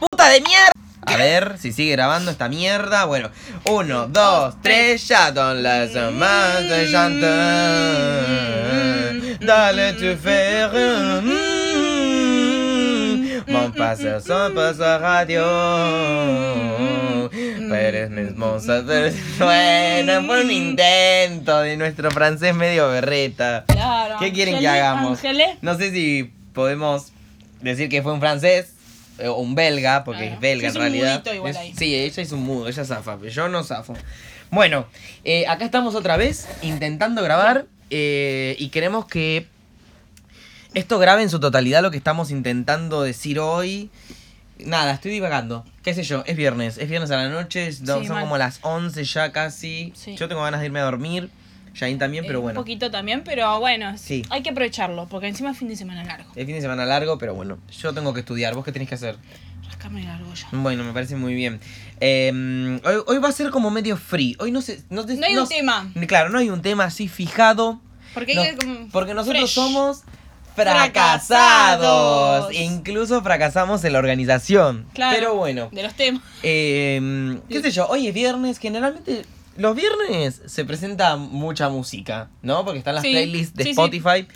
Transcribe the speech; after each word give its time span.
puta 0.00 0.28
de 0.28 0.40
mierda. 0.40 0.72
A 1.06 1.16
ver 1.16 1.56
si 1.58 1.72
sigue 1.72 1.92
grabando 1.92 2.30
esta 2.30 2.48
mierda. 2.48 3.04
Bueno, 3.04 3.30
uno, 3.64 4.06
dos, 4.08 4.54
tres, 4.62 5.06
ya 5.08 5.32
don 5.32 5.62
las 5.62 5.90
más 6.12 6.68
de 6.68 6.90
chanter. 6.90 7.30
Dale 9.40 9.92
tu 9.94 10.16
faire. 10.16 11.22
Mon 13.46 13.72
passer 13.72 14.20
son 14.20 14.54
paso 14.54 14.98
radio. 14.98 15.44
Pero 17.30 18.10
mismo 18.10 18.60
saber. 18.60 19.12
Bueno, 19.38 20.24
fue 20.26 20.44
un 20.44 20.50
intento 20.50 21.60
de 21.60 21.76
nuestro 21.76 22.10
francés 22.10 22.54
medio 22.54 22.88
berreta. 22.88 23.64
Claro. 23.66 24.16
¿Qué 24.20 24.32
quieren 24.32 24.58
que 24.58 24.68
hagamos? 24.68 25.20
No 25.62 25.76
sé 25.76 25.90
si 25.90 26.30
podemos 26.52 27.12
decir 27.60 27.88
que 27.88 28.02
fue 28.02 28.12
un 28.12 28.20
francés 28.20 28.74
o 29.28 29.40
un 29.40 29.54
belga, 29.54 30.04
porque 30.04 30.22
Claro. 30.22 30.34
es 30.34 30.40
belga 30.40 30.68
Es 30.68 30.74
en 30.74 30.80
un 30.80 30.86
realidad. 30.88 31.24
igual 31.34 31.50
Es- 31.50 31.56
ahí. 31.56 31.74
sí, 31.76 31.94
ella 31.94 32.22
es 32.22 32.32
un 32.32 32.42
mudo, 32.42 32.68
ella 32.68 32.84
zafa, 32.84 33.16
pero 33.18 33.30
yo 33.30 33.48
no 33.48 33.62
zafo. 33.64 33.94
Bueno, 34.50 34.86
eh, 35.24 35.46
acá 35.46 35.64
estamos 35.64 35.94
otra 35.94 36.16
vez 36.16 36.48
intentando 36.62 37.22
grabar 37.22 37.66
eh, 37.90 38.56
y 38.58 38.68
queremos 38.68 39.06
que 39.06 39.46
esto 40.74 40.98
grabe 40.98 41.22
en 41.22 41.30
su 41.30 41.40
totalidad 41.40 41.82
lo 41.82 41.90
que 41.90 41.96
estamos 41.96 42.30
intentando 42.30 43.02
decir 43.02 43.38
hoy. 43.40 43.90
Nada, 44.58 44.92
estoy 44.92 45.10
divagando. 45.10 45.64
¿Qué 45.82 45.94
sé 45.94 46.02
yo? 46.02 46.22
Es 46.26 46.36
viernes. 46.36 46.76
Es 46.78 46.88
viernes 46.88 47.10
a 47.10 47.16
la 47.16 47.28
noche. 47.28 47.72
son 47.72 48.06
como 48.06 48.36
las 48.38 48.58
11 48.62 49.04
ya 49.04 49.32
casi. 49.32 49.92
Sí. 49.96 50.16
Yo 50.16 50.28
tengo 50.28 50.42
ganas 50.42 50.60
de 50.60 50.66
irme 50.66 50.80
a 50.80 50.84
dormir. 50.84 51.30
Jain 51.74 51.98
también, 51.98 52.24
pero 52.26 52.38
Eh, 52.38 52.42
bueno. 52.42 52.60
Un 52.60 52.64
poquito 52.64 52.90
también, 52.90 53.22
pero 53.24 53.58
bueno, 53.60 53.96
Sí. 53.98 54.24
hay 54.30 54.42
que 54.42 54.50
aprovecharlo, 54.50 55.06
porque 55.08 55.28
encima 55.28 55.50
es 55.50 55.58
fin 55.58 55.68
de 55.68 55.76
semana 55.76 56.04
largo. 56.04 56.30
Es 56.34 56.44
fin 56.46 56.54
de 56.54 56.60
semana 56.60 56.84
largo, 56.84 57.18
pero 57.18 57.34
bueno. 57.34 57.58
Yo 57.80 57.92
tengo 57.94 58.12
que 58.14 58.20
estudiar. 58.20 58.54
¿Vos 58.54 58.64
qué 58.64 58.72
tenés 58.72 58.88
que 58.88 58.94
hacer? 58.96 59.16
Rascame 59.66 60.02
la 60.02 60.16
argolla. 60.16 60.48
Bueno, 60.52 60.82
me 60.84 60.92
parece 60.92 61.16
muy 61.16 61.32
bien. 61.34 61.60
Eh, 62.00 62.80
hoy, 62.84 62.94
hoy 63.06 63.18
va 63.18 63.28
a 63.28 63.32
ser 63.32 63.50
como 63.50 63.70
medio 63.70 63.96
free. 63.96 64.36
Hoy 64.40 64.50
no 64.50 64.60
sé. 64.62 64.82
No, 64.90 65.06
te- 65.06 65.14
No 65.16 65.26
hay 65.26 65.36
un 65.36 65.48
tema. 65.48 65.90
Claro, 66.08 66.28
no 66.30 66.38
hay 66.38 66.50
un 66.50 66.60
tema 66.62 66.84
así 66.84 67.08
fijado. 67.08 67.80
Porque 68.14 68.34
No, 68.34 68.42
como 68.58 68.88
porque 68.88 69.14
nosotros 69.14 69.42
fresh. 69.42 69.54
somos 69.54 70.02
Fracasados. 70.56 71.26
fracasados. 71.28 72.52
Incluso 72.54 73.22
fracasamos 73.22 73.84
en 73.84 73.92
la 73.92 73.98
organización. 74.00 74.86
Claro. 74.94 75.16
Pero 75.16 75.34
bueno. 75.36 75.68
De 75.72 75.82
los 75.82 75.94
temas. 75.94 76.22
eh, 76.42 77.38
¿Qué 77.48 77.62
sé 77.62 77.70
yo? 77.70 77.86
Hoy 77.88 78.08
es 78.08 78.14
viernes. 78.14 78.58
Generalmente 78.58 79.24
los 79.60 79.76
viernes 79.76 80.42
se 80.46 80.64
presenta 80.64 81.16
mucha 81.16 81.68
música, 81.68 82.30
¿no? 82.42 82.64
Porque 82.64 82.78
están 82.78 82.94
las 82.94 83.02
Sí, 83.04 83.12
playlists 83.12 83.54
de 83.54 83.64
sí, 83.64 83.68
sí. 83.68 83.70
Spotify. 83.72 84.26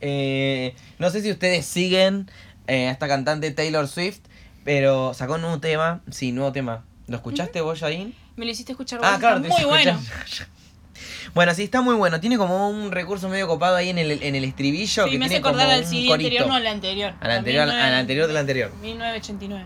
Eh, 0.00 0.74
no 0.98 1.10
sé 1.10 1.20
si 1.22 1.30
ustedes 1.30 1.66
siguen 1.66 2.30
eh, 2.68 2.86
a 2.88 2.92
esta 2.92 3.08
cantante 3.08 3.50
Taylor 3.50 3.88
Swift, 3.88 4.20
pero 4.64 5.14
sacó 5.14 5.34
un 5.34 5.40
nuevo 5.42 5.58
tema. 5.60 6.00
Sí, 6.10 6.32
nuevo 6.32 6.52
tema. 6.52 6.84
¿Lo 7.08 7.16
escuchaste 7.16 7.60
vos, 7.60 7.80
Jain? 7.80 8.14
Me 8.36 8.44
lo 8.44 8.50
hiciste 8.52 8.72
escuchar 8.72 9.00
Ah, 9.02 9.12
vos, 9.12 9.18
claro, 9.20 9.36
está 9.44 9.56
muy 9.56 9.64
bueno. 9.64 10.00
Bueno, 11.34 11.54
sí, 11.54 11.62
está 11.64 11.80
muy 11.80 11.94
bueno. 11.94 12.20
Tiene 12.20 12.38
como 12.38 12.70
un 12.70 12.90
recurso 12.90 13.28
medio 13.28 13.46
copado 13.46 13.76
ahí 13.76 13.88
en 13.90 13.98
el, 13.98 14.22
en 14.22 14.34
el 14.34 14.44
estribillo. 14.44 15.04
Sí, 15.04 15.10
que 15.10 15.18
me 15.18 15.26
hace 15.26 15.34
tiene 15.34 15.42
como 15.42 15.56
acordar 15.56 15.70
al 15.74 15.86
CD 15.86 16.12
anterior, 16.12 16.46
no 16.46 16.54
al 16.54 16.66
anterior. 16.66 17.14
Al 17.20 17.30
anterior, 17.30 17.68
al 17.68 17.94
anterior 17.94 18.26
del 18.26 18.36
anterior. 18.36 18.72
1989. 18.80 19.64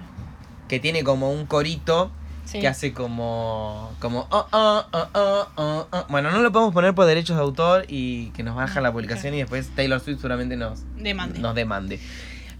Que 0.68 0.80
tiene 0.80 1.04
como 1.04 1.30
un 1.30 1.46
corito 1.46 2.10
Sí. 2.44 2.60
que 2.60 2.68
hace 2.68 2.92
como. 2.92 3.92
como. 4.00 4.26
oh, 4.30 4.46
oh, 4.52 5.46
oh. 5.56 6.06
Bueno, 6.08 6.30
no 6.30 6.40
lo 6.40 6.52
podemos 6.52 6.74
poner 6.74 6.94
por 6.94 7.06
derechos 7.06 7.36
de 7.36 7.42
autor 7.42 7.84
y 7.88 8.26
que 8.30 8.42
nos 8.42 8.56
baja 8.56 8.80
la 8.80 8.92
publicación 8.92 9.34
y 9.34 9.38
después 9.38 9.68
Taylor 9.74 10.00
Swift 10.00 10.16
seguramente 10.18 10.56
nos, 10.56 10.80
Demande. 10.96 11.38
nos 11.38 11.54
demande. 11.54 12.00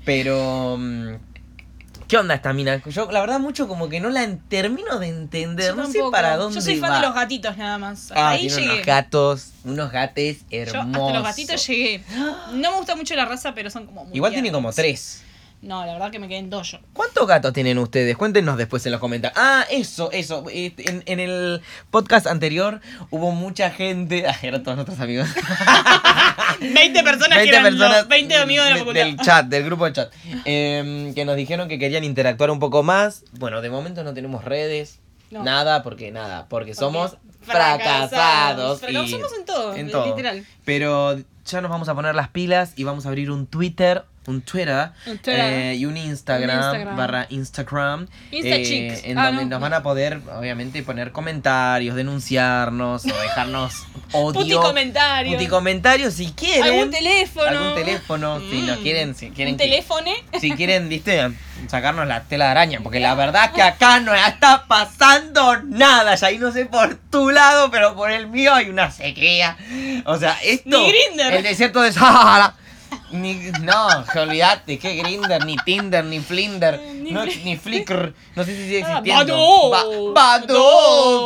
Pero. 0.04 0.76
mm, 0.78 1.14
¿Qué 2.08 2.18
onda 2.18 2.34
esta 2.34 2.52
mina? 2.52 2.82
Yo, 2.84 3.10
la 3.10 3.20
verdad, 3.20 3.40
mucho 3.40 3.66
como 3.68 3.88
que 3.88 3.98
no 3.98 4.10
la 4.10 4.36
termino 4.48 4.98
de 4.98 5.08
entender. 5.08 5.70
Yo 5.70 5.76
no 5.76 5.86
sé 5.86 5.98
para 6.10 6.36
dónde 6.36 6.56
Yo 6.56 6.60
soy 6.60 6.76
fan 6.76 6.92
va. 6.92 6.96
de 6.96 7.06
los 7.06 7.14
gatitos 7.14 7.56
nada 7.56 7.78
más. 7.78 8.12
Ah, 8.14 8.30
ahí 8.30 8.50
llegué. 8.50 8.70
unos 8.72 8.84
gatos, 8.86 9.52
unos 9.64 9.90
gates 9.90 10.40
Yo 10.50 10.58
hermosos. 10.58 10.96
hasta 11.00 11.12
los 11.14 11.22
gatitos 11.22 11.66
llegué. 11.66 12.04
No 12.52 12.70
me 12.70 12.76
gusta 12.76 12.96
mucho 12.96 13.14
la 13.16 13.24
raza, 13.24 13.54
pero 13.54 13.70
son 13.70 13.86
como 13.86 14.04
muy 14.04 14.14
Igual 14.14 14.32
tiene 14.32 14.52
como 14.52 14.72
tres. 14.74 15.22
No, 15.62 15.86
la 15.86 15.92
verdad 15.92 16.10
que 16.10 16.18
me 16.18 16.26
quedé 16.26 16.38
en 16.38 16.50
dojo. 16.50 16.78
¿Cuántos 16.92 17.24
gatos 17.28 17.52
tienen 17.52 17.78
ustedes? 17.78 18.16
Cuéntenos 18.16 18.56
después 18.58 18.84
en 18.84 18.90
los 18.92 19.00
comentarios. 19.00 19.38
Ah, 19.40 19.64
eso, 19.70 20.10
eso. 20.10 20.44
Este, 20.52 20.90
En, 20.90 21.04
en 21.06 21.20
el 21.20 21.62
podcast 21.92 22.26
anterior 22.26 22.80
hubo 23.10 23.30
mucha 23.30 23.70
gente. 23.70 24.26
Ay, 24.26 24.34
eran 24.42 24.64
todos 24.64 24.76
nuestros 24.76 24.98
amigos. 24.98 25.28
20 26.60 27.02
personas 27.02 27.38
20 27.38 27.42
que 27.44 27.48
eran 27.48 27.62
personas 27.64 27.98
los 27.98 28.08
20 28.08 28.36
amigos 28.36 28.64
de 28.66 28.70
la 28.72 28.78
facultad. 28.78 29.00
del 29.04 29.16
chat, 29.18 29.46
del 29.46 29.64
grupo 29.64 29.84
de 29.86 29.92
chat. 29.92 30.12
Em, 30.44 31.14
que 31.14 31.24
nos 31.24 31.36
dijeron 31.36 31.68
que 31.68 31.78
querían 31.78 32.04
interactuar 32.04 32.50
un 32.50 32.58
poco 32.58 32.82
más. 32.82 33.24
Bueno, 33.32 33.60
de 33.60 33.70
momento 33.70 34.02
no 34.04 34.14
tenemos 34.14 34.44
redes. 34.44 34.98
No. 35.30 35.42
Nada, 35.44 35.82
porque 35.82 36.10
nada, 36.10 36.46
porque, 36.48 36.72
Porque 36.72 36.74
somos 36.74 37.16
fracasados. 37.40 38.10
fracasados. 38.10 38.82
y- 38.82 38.86
Fracasamos 38.92 39.32
en 39.38 39.44
todo, 39.46 39.74
en 39.74 39.90
todo. 39.90 40.06
literal. 40.06 40.44
Pero 40.64 41.18
ya 41.46 41.60
nos 41.62 41.70
vamos 41.70 41.88
a 41.88 41.94
poner 41.94 42.14
las 42.14 42.28
pilas 42.28 42.72
y 42.76 42.84
vamos 42.84 43.06
a 43.06 43.08
abrir 43.08 43.30
un 43.30 43.46
Twitter, 43.46 44.04
un 44.26 44.40
Twitter, 44.42 44.90
Un 45.06 45.18
Twitter. 45.18 45.40
eh, 45.40 45.74
y 45.74 45.84
un 45.84 45.96
Instagram, 45.96 46.58
Un 46.58 46.64
Instagram. 46.64 46.96
barra 46.96 47.26
Instagram, 47.30 48.06
Insta 48.30 48.48
eh, 48.56 49.00
en 49.04 49.18
Ah, 49.18 49.26
donde 49.26 49.44
no, 49.44 49.50
nos 49.50 49.58
no. 49.58 49.62
van 49.62 49.74
a 49.74 49.82
poder, 49.82 50.20
obviamente, 50.38 50.82
poner 50.82 51.10
comentarios, 51.12 51.96
denunciarnos 51.96 53.04
o 53.04 53.08
dejarnos 53.20 53.74
odio. 54.12 54.40
Puti 54.40 54.52
comentario. 54.52 55.32
Puti 55.32 55.46
comentarios 55.48 56.14
si 56.14 56.32
quieren. 56.32 56.62
Algún 56.64 56.90
teléfono. 56.90 57.46
Algún 57.48 57.74
teléfono, 57.74 58.40
si 58.40 58.62
nos 58.62 58.78
Mm. 58.78 58.82
quieren, 58.82 59.14
si 59.14 59.30
quieren 59.30 59.54
Un 59.54 59.58
que- 59.58 59.64
teléfono. 59.64 60.10
si 60.40 60.50
quieren, 60.56 60.88
viste, 60.88 61.32
sacarnos 61.68 62.06
la 62.06 62.22
tela 62.24 62.46
de 62.46 62.50
araña, 62.52 62.80
porque 62.82 63.00
la 63.00 63.14
verdad 63.14 63.52
que 63.52 63.62
acá 63.62 64.00
no 64.00 64.14
está 64.14 64.66
pasando 64.68 65.60
nada, 65.64 66.14
ya 66.14 66.26
ahí 66.28 66.38
no 66.38 66.52
sé 66.52 66.66
por 66.66 66.94
tu 67.10 67.30
lado, 67.30 67.70
pero 67.70 67.94
por 67.96 68.10
el 68.10 68.26
mío 68.28 68.54
hay 68.54 68.68
una 68.68 68.90
sequía. 68.90 69.56
O 70.04 70.16
sea, 70.16 70.36
esto. 70.44 70.86
El 70.86 71.42
desierto 71.42 71.80
de 71.82 71.92
Sahara. 71.92 72.54
Ni, 73.10 73.34
no, 73.62 73.86
olvídate, 74.16 74.78
que 74.78 74.94
Grinder, 74.96 75.44
ni 75.44 75.56
Tinder, 75.64 76.04
ni 76.04 76.20
Flinder, 76.20 76.80
Ni 76.80 77.10
no, 77.10 77.24
Fli- 77.24 77.42
ni 77.44 77.56
Flickr, 77.56 78.14
no 78.34 78.44
sé 78.44 78.56
si 78.56 78.62
sigue 78.64 78.82
Ah, 78.84 78.98
existiendo. 78.98 79.70
Badoo. 79.70 80.12
Ba-. 80.14 80.42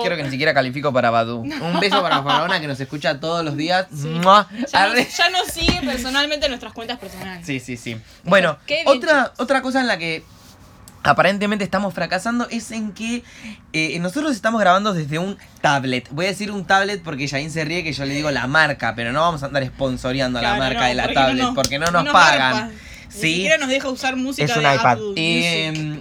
Creo 0.05 0.17
que 0.17 0.23
ni 0.25 0.31
siquiera 0.31 0.53
califico 0.55 0.93
para 0.93 1.11
Badu. 1.11 1.41
Un 1.41 1.81
beso 1.81 2.03
para 2.03 2.23
Farona 2.23 2.61
que 2.61 2.67
nos 2.67 2.81
escucha 2.81 3.19
todos 3.21 3.45
los 3.45 3.57
días. 3.57 3.87
Sí. 3.95 4.21
Ya, 4.23 4.83
Arre. 4.83 5.05
nos, 5.05 5.17
ya 5.17 5.31
nos 5.31 5.47
sigue 5.49 5.81
personalmente 5.85 6.47
en 6.47 6.51
nuestras 6.53 6.73
cuentas 6.73 6.99
personales. 6.99 7.47
Sí, 7.47 7.61
sí, 7.61 7.77
sí. 7.77 7.97
Bueno, 8.25 8.59
Qué 8.67 8.83
otra, 8.87 9.33
otra 9.39 9.63
cosa 9.63 9.81
en 9.81 9.87
la 9.87 9.99
que 9.99 10.25
aparentemente 11.07 11.65
estamos 11.65 11.95
fracasando 11.95 12.47
es 12.51 12.71
en 12.71 12.93
que 12.93 13.23
eh, 13.73 13.99
nosotros 14.01 14.33
estamos 14.35 14.61
grabando 14.61 14.93
desde 14.93 15.19
un 15.19 15.37
tablet. 15.61 16.09
Voy 16.11 16.27
a 16.27 16.29
decir 16.29 16.51
un 16.51 16.65
tablet 16.67 17.03
porque 17.03 17.29
Jain 17.29 17.51
se 17.51 17.65
ríe 17.65 17.83
que 17.85 17.93
yo 17.93 18.05
le 18.05 18.15
digo 18.15 18.31
la 18.31 18.47
marca, 18.47 18.95
pero 18.95 19.13
no 19.13 19.21
vamos 19.21 19.43
a 19.43 19.47
andar 19.47 19.65
sponsoreando 19.67 20.41
la 20.41 20.57
Claro, 20.57 20.63
marca 20.65 20.81
no, 20.81 20.87
de 20.89 20.95
la 20.95 21.03
porque 21.05 21.15
tablet 21.15 21.37
no 21.39 21.47
nos- 21.47 21.55
porque 21.55 21.79
no 21.79 21.87
nos 21.91 22.05
no 22.05 22.13
pagan. 22.13 22.53
garpa. 22.57 22.69
Ni 22.69 23.21
Sí, 23.21 23.33
siquiera 23.35 23.57
nos 23.59 23.69
deja 23.69 23.89
usar 23.89 24.17
música 24.17 24.45
es 24.45 24.57
un 24.57 24.63
de 24.65 24.75
iPad. 24.75 24.99
Eh, 25.17 26.01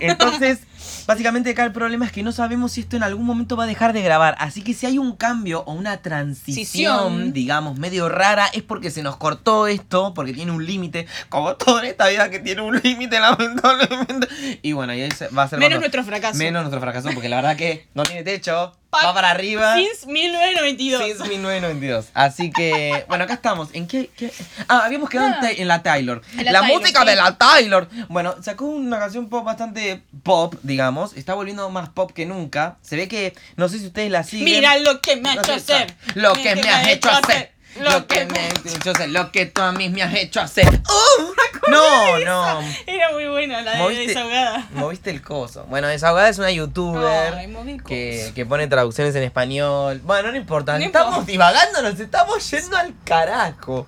entonces, 0.00 0.60
básicamente 1.06 1.50
acá 1.50 1.64
el 1.64 1.72
problema 1.72 2.06
es 2.06 2.12
que 2.12 2.22
no 2.22 2.32
sabemos 2.32 2.72
si 2.72 2.80
esto 2.80 2.96
en 2.96 3.02
algún 3.02 3.24
momento 3.26 3.56
va 3.56 3.64
a 3.64 3.66
dejar 3.66 3.92
de 3.92 4.02
grabar. 4.02 4.34
Así 4.38 4.62
que 4.62 4.74
si 4.74 4.86
hay 4.86 4.98
un 4.98 5.16
cambio 5.16 5.62
o 5.66 5.72
una 5.72 5.98
transición, 5.98 7.32
digamos, 7.32 7.78
medio 7.78 8.08
rara, 8.08 8.46
es 8.52 8.62
porque 8.62 8.90
se 8.90 9.02
nos 9.02 9.16
cortó 9.16 9.66
esto, 9.66 10.12
porque 10.14 10.32
tiene 10.32 10.52
un 10.52 10.64
límite, 10.64 11.06
como 11.28 11.54
todo 11.56 11.80
en 11.80 11.86
esta 11.86 12.08
vida 12.08 12.30
que 12.30 12.38
tiene 12.40 12.62
un 12.62 12.76
límite, 12.82 13.18
lamentablemente. 13.20 14.28
Y 14.62 14.72
bueno, 14.72 14.94
y 14.94 15.02
ahí 15.02 15.08
va 15.36 15.44
a 15.44 15.48
ser 15.48 15.58
Menos 15.58 15.74
cuando- 15.74 15.78
nuestro 15.80 16.04
fracaso. 16.04 16.38
Menos 16.38 16.62
nuestro 16.62 16.80
fracaso, 16.80 17.10
porque 17.14 17.28
la 17.28 17.36
verdad 17.36 17.56
que 17.56 17.86
no 17.94 18.02
tiene 18.02 18.22
techo, 18.22 18.72
Va 19.04 19.14
para 19.14 19.30
arriba. 19.30 19.76
Since 19.76 20.06
1992. 20.06 21.04
Since 21.04 21.28
1992. 21.28 22.06
Así 22.14 22.50
que, 22.50 23.04
bueno, 23.08 23.24
acá 23.24 23.34
estamos. 23.34 23.68
¿En 23.72 23.86
qué? 23.86 24.10
qué? 24.16 24.32
Ah, 24.68 24.82
habíamos 24.84 25.08
quedado 25.08 25.28
en 25.28 25.34
Ah. 25.34 25.50
En 25.56 25.68
la 25.68 25.82
Taylor. 25.82 26.22
En 26.38 26.44
la 26.44 26.52
la 26.52 26.60
Taylor, 26.60 26.80
música 26.80 27.00
sí. 27.00 27.06
de 27.06 27.16
la 27.16 27.38
Taylor. 27.38 27.88
Bueno, 28.08 28.34
sacó 28.42 28.66
una 28.66 28.98
canción 28.98 29.28
pop 29.28 29.44
bastante 29.44 30.02
pop, 30.22 30.54
digamos. 30.62 31.14
Está 31.16 31.34
volviendo 31.34 31.68
más 31.70 31.88
pop 31.88 32.12
que 32.12 32.26
nunca. 32.26 32.76
Se 32.82 32.96
ve 32.96 33.08
que, 33.08 33.34
no 33.56 33.68
sé 33.68 33.78
si 33.78 33.86
ustedes 33.86 34.10
la 34.10 34.22
siguen. 34.24 34.44
Mira 34.44 34.78
lo 34.78 35.00
que 35.00 35.16
me 35.16 35.30
ha 35.30 35.34
No 35.36 35.42
hecho 35.42 35.54
hacer. 35.54 35.94
Lo 36.14 36.32
que 36.34 36.54
me 36.56 36.68
has 36.68 36.88
hecho 36.88 37.10
hacer. 37.10 37.53
Lo 37.80 38.06
que 38.06 38.26
me 38.26 38.48
hecho 38.48 38.90
hacer. 38.90 39.10
Lo 39.10 39.30
que 39.32 39.46
tú 39.46 39.60
a 39.62 39.72
mí 39.72 39.88
me 39.88 40.02
has 40.02 40.14
hecho 40.14 40.40
hacer. 40.40 40.68
¡Oh! 40.88 41.32
No, 41.70 42.18
no. 42.20 42.60
Era 42.86 43.10
muy 43.12 43.26
buena 43.28 43.62
la 43.62 43.72
de 43.72 43.78
Moviste- 43.78 44.06
desahogada. 44.08 44.68
Moviste 44.72 45.10
el 45.10 45.22
coso. 45.22 45.64
Bueno, 45.64 45.88
Desahogada 45.88 46.28
es 46.28 46.38
una 46.38 46.50
youtuber 46.50 47.34
Ay, 47.34 47.78
que, 47.86 48.32
que 48.34 48.44
pone 48.44 48.66
traducciones 48.66 49.14
en 49.14 49.22
español. 49.22 50.00
Bueno, 50.04 50.30
no 50.30 50.36
importa. 50.36 50.78
No 50.78 50.84
estamos 50.84 51.10
importa. 51.12 51.32
divagando, 51.32 51.82
nos 51.82 51.98
estamos 51.98 52.50
yendo 52.50 52.76
al 52.76 52.94
carajo. 53.04 53.86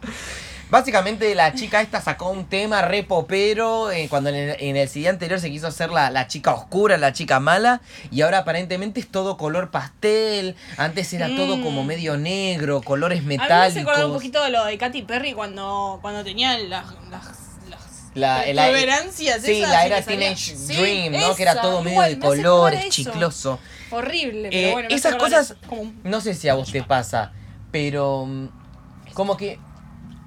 Básicamente 0.69 1.33
la 1.37 1.55
chica 1.55 1.81
esta 1.81 2.01
sacó 2.01 2.31
un 2.31 2.47
tema 2.47 2.83
re 2.83 3.05
popero 3.05 3.93
eh, 3.93 4.09
cuando 4.11 4.31
en 4.31 4.35
el, 4.37 4.57
en 4.59 4.77
el 4.77 4.89
CD 4.89 5.09
anterior 5.09 5.39
se 5.39 5.49
quiso 5.49 5.69
hacer 5.69 5.91
la, 5.91 6.11
la 6.11 6.27
chica 6.27 6.53
oscura, 6.55 6.97
la 6.99 7.13
chica 7.13 7.39
mala 7.39 7.81
y 8.11 8.23
ahora 8.23 8.39
aparentemente 8.39 8.99
es 8.99 9.07
todo 9.09 9.37
color 9.37 9.71
pastel, 9.71 10.57
antes 10.77 11.13
era 11.13 11.29
todo 11.37 11.61
como 11.63 11.85
medio 11.85 12.17
negro, 12.17 12.83
colores 12.83 13.21
A 13.21 13.23
mí 13.23 13.29
me 13.29 13.39
metálicos. 13.39 14.05
un 14.07 14.13
poquito 14.15 14.43
de 14.43 14.51
lo 14.51 14.65
de 14.65 14.77
Katy 14.77 15.03
Perry 15.03 15.35
cuando, 15.35 15.99
cuando 16.03 16.25
tenía 16.25 16.59
las, 16.59 16.85
las, 17.11 17.25
La, 18.15 18.45
la- 18.53 18.67
sí, 19.41 19.61
la 19.61 19.87
era 19.87 20.03
Teenage 20.03 20.57
Sí, 20.57 20.73
Dream, 20.75 21.13
¿no? 21.21 21.35
Que 21.37 21.43
era 21.43 21.61
todo 21.61 21.83
medio 21.83 22.03
de 22.03 22.19
colores, 22.19 22.89
chicloso. 22.89 23.61
Horrible, 23.91 24.49
Eh, 24.49 24.51
pero 24.51 24.73
bueno. 24.73 24.89
me 24.89 24.95
hace 24.97 25.09
esas 25.09 25.15
cosas, 25.21 25.51
eso, 25.53 25.61
como 25.69 25.83
un- 25.83 26.01
no 26.03 26.21
sé 26.21 26.35
si 26.35 26.49
a 26.49 26.55
vos 26.55 26.73
te 26.73 26.83
pasa, 26.83 27.33
pero 27.71 28.27
mm, 28.27 28.49
como 29.13 29.37
que 29.37 29.61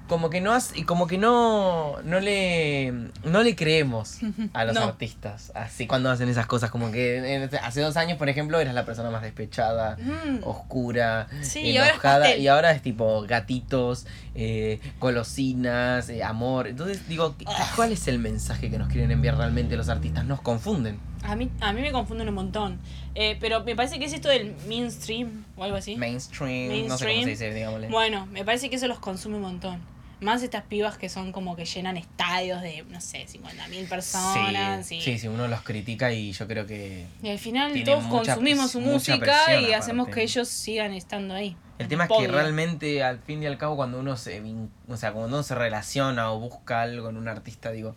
como 0.09 0.29
que 0.29 0.41
no 0.41 0.57
y 0.75 0.83
como 0.83 1.07
que 1.07 1.17
no 1.17 2.01
no 2.03 2.19
le 2.19 2.91
no 3.23 3.41
le 3.43 3.55
creemos 3.55 4.17
a 4.53 4.65
los 4.65 4.73
No. 4.79 4.81
artistas 4.83 5.51
así 5.55 5.87
cuando 5.87 6.09
hacen 6.11 6.27
esas 6.27 6.45
cosas 6.47 6.69
como 6.71 6.91
que 6.91 7.35
en- 7.35 7.49
hace 7.63 7.79
dos 7.79 7.95
años 7.95 8.17
por 8.17 8.27
ejemplo 8.27 8.59
eras 8.59 8.73
la 8.73 8.83
persona 8.85 9.09
más 9.11 9.21
despechada 9.21 9.95
Mm. 9.97 10.39
oscura 10.43 11.27
Sí, 11.41 11.61
y 11.61 11.77
ahora 11.77 11.87
es 11.87 11.93
enojada 11.93 12.35
y 12.35 12.47
ahora 12.47 12.71
es 12.71 12.81
tipo 12.81 13.21
gatitos 13.21 14.05
eh, 14.35 14.79
golosinas 14.99 16.09
eh, 16.09 16.23
amor 16.23 16.67
entonces 16.67 17.07
digo 17.07 17.35
¿qué- 17.37 17.45
Ah. 17.47 17.71
¿cuál 17.75 17.91
es 17.91 18.07
el 18.07 18.19
mensaje 18.19 18.69
que 18.69 18.77
nos 18.77 18.87
quieren 18.89 19.11
enviar 19.11 19.37
realmente 19.37 19.77
los 19.77 19.87
artistas? 19.89 20.25
nos 20.25 20.41
confunden 20.41 20.99
A 21.23 21.35
mí, 21.35 21.49
a 21.61 21.73
mí 21.73 21.81
me 21.81 21.91
confunden 21.91 22.29
un 22.29 22.35
montón. 22.35 22.79
Eh, 23.13 23.35
pero 23.41 23.61
me 23.65 23.75
parece 23.75 23.99
que 23.99 24.05
es 24.05 24.13
esto 24.13 24.29
del 24.29 24.55
mainstream 24.69 25.43
o 25.57 25.65
algo 25.65 25.75
así. 25.75 25.97
mainstream, 25.97 26.87
no 26.87 26.97
sé 26.97 27.05
cómo 27.05 27.13
Mainstream. 27.15 27.23
se 27.25 27.29
dice 27.29 27.53
digámosle 27.53 27.87
Bueno, 27.89 28.25
me 28.27 28.45
parece 28.45 28.69
que 28.69 28.77
eso 28.77 28.87
los 28.87 28.99
consume 28.99 29.35
un 29.35 29.41
montón. 29.41 29.79
Más 30.21 30.43
estas 30.43 30.63
pibas 30.63 30.97
que 30.97 31.07
son 31.07 31.31
como 31.31 31.55
que 31.55 31.65
llenan 31.65 31.95
estadios 31.95 32.61
de, 32.61 32.83
no 32.89 32.99
sé, 32.99 33.25
50.000 33.25 33.87
personas. 33.87 34.85
Sí, 34.85 34.95
y, 34.95 35.01
sí, 35.01 35.17
sí, 35.17 35.27
uno 35.27 35.47
los 35.47 35.61
critica 35.61 36.11
y 36.11 36.31
yo 36.33 36.47
creo 36.47 36.65
que... 36.65 37.05
y 37.23 37.29
al 37.29 37.39
final 37.39 37.83
todos 37.83 38.03
consumimos 38.05 38.71
su 38.71 38.81
música 38.81 39.59
y 39.59 39.71
hacemos 39.73 40.03
aparte. 40.07 40.19
que 40.19 40.23
ellos 40.23 40.47
sigan 40.49 40.93
estando 40.93 41.33
ahí. 41.33 41.55
El 41.77 41.87
tema 41.87 42.05
es 42.05 42.11
que 42.11 42.27
realmente 42.27 43.03
al 43.03 43.19
fin 43.19 43.41
y 43.41 43.45
al 43.45 43.57
cabo 43.57 43.77
cuando 43.77 43.99
uno 43.99 44.17
se 44.17 44.41
o 44.89 44.97
sea, 44.97 45.13
cuando 45.13 45.37
uno 45.37 45.43
se 45.43 45.55
relaciona 45.55 46.31
o 46.31 46.39
busca 46.39 46.81
algo 46.81 47.09
en 47.09 47.15
un 47.15 47.29
artista, 47.29 47.71
digo, 47.71 47.95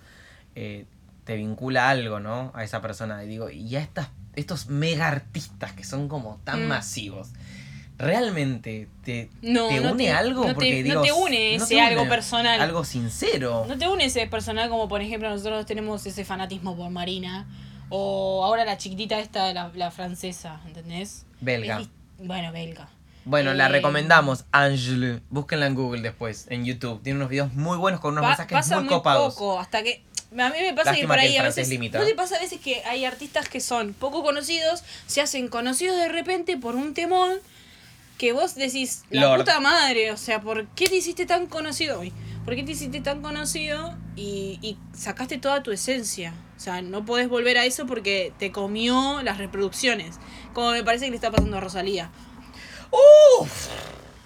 eh, 0.55 0.85
te 1.25 1.35
vincula 1.37 1.89
algo, 1.91 2.21
¿no? 2.21 2.53
A 2.55 2.63
esa 2.63 2.81
persona. 2.81 3.25
Y 3.25 3.29
digo, 3.29 3.51
y 3.51 3.75
a 3.75 3.81
estas, 3.81 4.09
estos 4.37 4.69
mega 4.69 5.09
artistas 5.09 5.73
que 5.73 5.83
son 5.83 6.09
como 6.09 6.41
tan 6.45 6.65
Mm. 6.67 6.69
masivos, 6.69 7.31
¿realmente 7.99 8.89
te, 9.05 9.31
No, 9.43 9.69
te 9.69 9.81
no 9.81 9.93
une 9.93 10.05
te- 10.05 10.11
algo? 10.13 10.41
no 10.43 10.49
te- 10.49 10.55
Porque 10.55 10.79
no 10.79 10.85
digo, 10.85 11.03
te 11.03 11.13
une 11.13 11.59
no 11.59 11.65
ese 11.65 11.81
algo 11.81 12.09
personal. 12.09 12.61
Algo 12.61 12.85
sincero. 12.85 13.65
No 13.69 13.77
te 13.79 13.89
une 13.89 14.05
ese 14.07 14.27
personal 14.27 14.69
como 14.69 14.89
por 14.89 15.01
ejemplo 15.03 15.29
nosotros 15.31 15.67
tenemos 15.67 16.05
ese 16.07 16.25
fanatismo 16.25 16.77
por 16.77 16.91
Marina. 16.91 17.47
O 17.95 18.43
ahora 18.45 18.65
la 18.65 18.79
chiquitita 18.79 19.19
esta, 19.21 19.53
la, 19.53 19.71
la 19.75 19.91
francesa, 19.91 20.61
¿entendés? 20.67 21.27
Belga. 21.41 21.81
Es 21.81 21.89
bueno, 22.19 22.51
belga. 22.53 22.89
Bueno, 23.25 23.53
la 23.55 23.67
Eh, 23.67 23.69
recomendamos, 23.69 24.45
Angelo. 24.51 25.21
Búsquenla 25.31 25.67
en 25.67 25.75
Google 25.75 26.01
después, 26.01 26.47
en 26.49 26.65
YouTube. 26.65 27.03
Tiene 27.03 27.19
unos 27.19 27.29
videos 27.29 27.53
muy 27.53 27.77
buenos 27.77 28.01
con 28.01 28.13
unos 28.13 28.23
Pa- 28.23 28.29
mensajes 28.31 28.53
pasa 28.53 28.77
muy 28.77 28.85
muy 28.85 28.95
copados. 28.95 29.35
poco, 29.35 29.61
hasta 29.61 29.83
que... 29.83 30.03
A 30.33 30.49
mí 30.49 30.57
me 30.63 30.73
pasa 30.73 30.93
que 30.93 31.03
Lástima 31.03 31.09
por 31.09 31.17
que 31.17 31.27
ahí 31.27 31.33
el 31.35 31.39
a 31.39 31.43
francés 31.43 31.57
veces... 31.57 31.69
limita. 31.69 31.99
¿No 31.99 32.07
te 32.07 32.15
pasa 32.15 32.37
a 32.37 32.41
veces 32.41 32.59
que 32.59 32.83
hay 32.85 33.05
artistas 33.05 33.49
que 33.51 33.61
son 33.61 33.93
poco 33.93 34.23
conocidos, 34.23 34.83
se 35.07 35.21
hacen 35.21 35.49
conocidos 35.49 35.99
de 35.99 36.09
repente 36.09 36.57
por 36.57 36.75
un 36.75 36.95
temón 36.95 37.35
que 38.23 38.33
vos 38.33 38.55
decís, 38.55 39.03
la 39.11 39.23
Lord. 39.23 39.39
puta 39.41 39.59
madre, 39.59 40.13
o 40.13 40.17
sea, 40.17 40.41
¿por 40.41 40.69
qué 40.77 40.87
te 40.89 40.95
hiciste 40.95 41.27
tan 41.27 41.49
conocido 41.49 41.99
hoy? 41.99 42.13
¿Por 42.45 42.55
qué 42.55 42.63
te 42.63 42.71
hiciste 42.71 43.01
tan 43.01 43.21
conocido 43.21 43.97
y, 44.15 44.61
y 44.63 44.79
sacaste 44.97 45.39
toda 45.39 45.65
tu 45.65 45.73
esencia? 45.73 46.33
O 46.57 46.61
sea, 46.61 46.83
no 46.83 47.05
podés 47.05 47.29
volver 47.29 47.59
a 47.59 47.65
eso 47.65 47.85
porque 47.85 48.33
te 48.39 48.53
comió 48.53 49.21
las 49.25 49.39
reproducciones. 49.39 50.21
Como 50.53 50.71
me 50.71 50.85
parece 50.85 51.07
que 51.07 51.11
le 51.11 51.17
está 51.17 51.33
pasando 51.33 51.57
a 51.57 51.61
Rosalía. 51.61 52.11
¡Uf! 52.93 53.67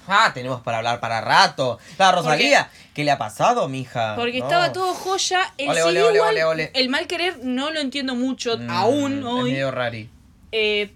Ah, 0.08 0.30
tenemos 0.34 0.60
para 0.60 0.76
hablar 0.78 1.00
para 1.00 1.22
rato. 1.22 1.78
La 1.98 2.12
Rosalía, 2.12 2.70
¿qué 2.94 3.02
le 3.02 3.10
ha 3.12 3.18
pasado, 3.18 3.66
mija? 3.68 4.14
Porque 4.16 4.40
No. 4.40 4.44
estaba 4.44 4.72
todo 4.72 4.92
joya. 4.94 5.40
El 5.56 5.70
Ole, 5.70 5.82
ole, 5.84 6.02
ole, 6.02 6.16
igual, 6.16 6.30
ole, 6.34 6.44
ole. 6.44 6.70
el 6.74 6.90
mal 6.90 7.06
querer 7.06 7.38
no 7.44 7.70
lo 7.70 7.80
entiendo 7.80 8.14
mucho 8.14 8.58
Mm, 8.58 8.70
aún 8.70 9.18
Es 9.20 9.24
hoy. 9.24 9.52
medio 9.52 9.70
rari. 9.70 10.10
eh, 10.52 10.92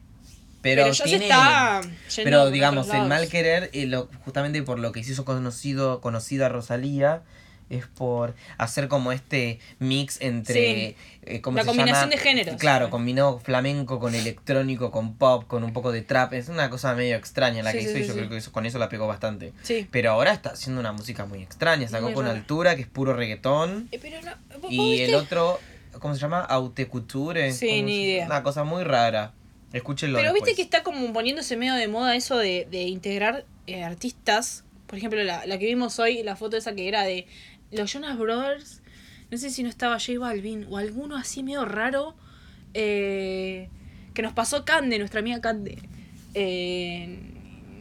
Pero, 0.62 0.82
pero, 0.82 0.92
ya 0.92 1.04
tiene... 1.04 1.18
se 1.20 1.24
está 1.30 1.80
yendo 1.82 1.90
Pero 2.24 2.42
por 2.44 2.52
digamos, 2.52 2.88
el 2.90 3.06
mal 3.06 3.28
querer, 3.28 3.70
eh, 3.72 3.86
lo, 3.86 4.08
justamente 4.24 4.62
por 4.62 4.78
lo 4.78 4.92
que 4.92 5.02
se 5.04 5.12
hizo 5.12 5.24
conocido, 5.24 6.00
conocida 6.00 6.48
Rosalía, 6.48 7.22
es 7.70 7.86
por 7.86 8.34
hacer 8.58 8.88
como 8.88 9.12
este 9.12 9.60
mix 9.78 10.20
entre... 10.20 10.96
eh, 11.22 11.40
¿cómo 11.40 11.56
La 11.56 11.62
se 11.62 11.68
combinación 11.68 12.10
llama? 12.10 12.10
de 12.10 12.18
géneros. 12.18 12.56
Claro, 12.56 12.90
combinó 12.90 13.38
flamenco 13.38 14.00
con 14.00 14.14
electrónico, 14.16 14.90
con 14.90 15.14
pop, 15.14 15.44
con 15.46 15.62
un 15.62 15.72
poco 15.72 15.92
de 15.92 16.02
trap. 16.02 16.32
Es 16.34 16.48
una 16.48 16.68
cosa 16.68 16.94
medio 16.94 17.14
extraña 17.16 17.62
la 17.62 17.70
Sí, 17.70 17.78
que 17.78 17.84
hizo 17.84 17.98
y 17.98 18.06
yo 18.08 18.14
creo 18.14 18.28
que 18.28 18.36
eso- 18.38 18.50
con 18.50 18.66
eso 18.66 18.78
la 18.80 18.88
pegó 18.88 19.06
bastante. 19.06 19.52
Sí. 19.62 19.86
Pero 19.90 20.10
ahora 20.10 20.32
está 20.32 20.50
haciendo 20.50 20.80
una 20.80 20.90
música 20.92 21.26
muy 21.26 21.42
extraña. 21.42 21.86
Sacó 21.88 22.06
Muy 22.06 22.14
con 22.14 22.26
rara. 22.26 22.36
altura, 22.38 22.74
que 22.74 22.82
es 22.82 22.88
puro 22.88 23.14
reggaetón. 23.14 23.88
Eh, 23.92 24.00
pero 24.02 24.20
no, 24.20 24.32
¿vos- 24.54 24.62
vos 24.62 24.70
Y 24.72 25.02
el 25.02 25.14
otro, 25.14 25.60
¿cómo 26.00 26.14
se 26.16 26.20
llama? 26.20 26.40
Aute 26.40 26.88
Couture. 26.88 27.52
Sí, 27.52 27.68
¿Cómo 27.68 27.82
ni 27.84 28.02
idea. 28.02 28.26
Una 28.26 28.42
cosa 28.42 28.64
muy 28.64 28.82
rara. 28.82 29.32
Escúchenlo 29.72 30.18
Pero 30.18 30.32
viste 30.34 30.54
que 30.54 30.62
está 30.62 30.82
como 30.82 31.12
poniéndose 31.12 31.56
medio 31.56 31.74
de 31.74 31.86
moda 31.88 32.16
eso 32.16 32.36
de, 32.36 32.66
de 32.70 32.82
integrar 32.82 33.44
eh, 33.66 33.84
artistas. 33.84 34.64
Por 34.86 34.98
ejemplo, 34.98 35.22
la, 35.22 35.46
la 35.46 35.58
que 35.58 35.66
vimos 35.66 35.98
hoy, 35.98 36.22
la 36.22 36.34
foto 36.36 36.56
esa 36.56 36.74
que 36.74 36.88
era 36.88 37.02
de 37.04 37.26
los 37.70 37.92
Jonas 37.92 38.18
Brothers. 38.18 38.80
No 39.30 39.38
sé 39.38 39.50
si 39.50 39.62
no 39.62 39.68
estaba 39.68 39.98
J 40.00 40.18
Balvin 40.18 40.66
o 40.70 40.76
alguno 40.76 41.16
así 41.16 41.42
medio 41.44 41.64
raro. 41.64 42.16
eh, 42.74 43.68
que 44.14 44.22
nos 44.22 44.32
pasó 44.32 44.64
Cande, 44.64 44.98
nuestra 44.98 45.20
amiga 45.20 45.40
Cande. 45.40 45.78
Eh, 46.34 47.18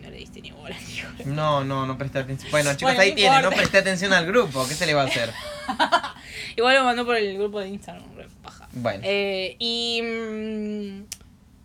no 0.03 0.09
le 0.11 0.17
diste 0.17 0.41
ni 0.41 0.51
bola, 0.51 0.75
tío. 0.87 1.05
No, 1.25 1.63
no, 1.63 1.87
no 1.87 1.97
presté 1.97 2.19
atención. 2.19 2.51
Bueno, 2.51 2.71
chicos, 2.75 2.93
Bueno, 2.95 3.01
ahí 3.01 3.09
no 3.09 3.15
tienen, 3.15 3.41
no 3.41 3.49
presté 3.49 3.79
atención 3.79 4.13
al 4.13 4.27
grupo. 4.27 4.67
¿Qué 4.67 4.75
se 4.75 4.85
le 4.85 4.93
va 4.93 5.03
a 5.03 5.05
hacer? 5.05 5.31
Igual 6.55 6.75
lo 6.75 6.83
mandó 6.83 7.05
por 7.05 7.15
el 7.15 7.35
grupo 7.37 7.59
de 7.59 7.69
Instagram, 7.69 8.03
paja. 8.43 8.67
Bueno. 8.73 9.01
Eh, 9.03 9.55
y, 9.59 10.01
mm, 10.03 11.03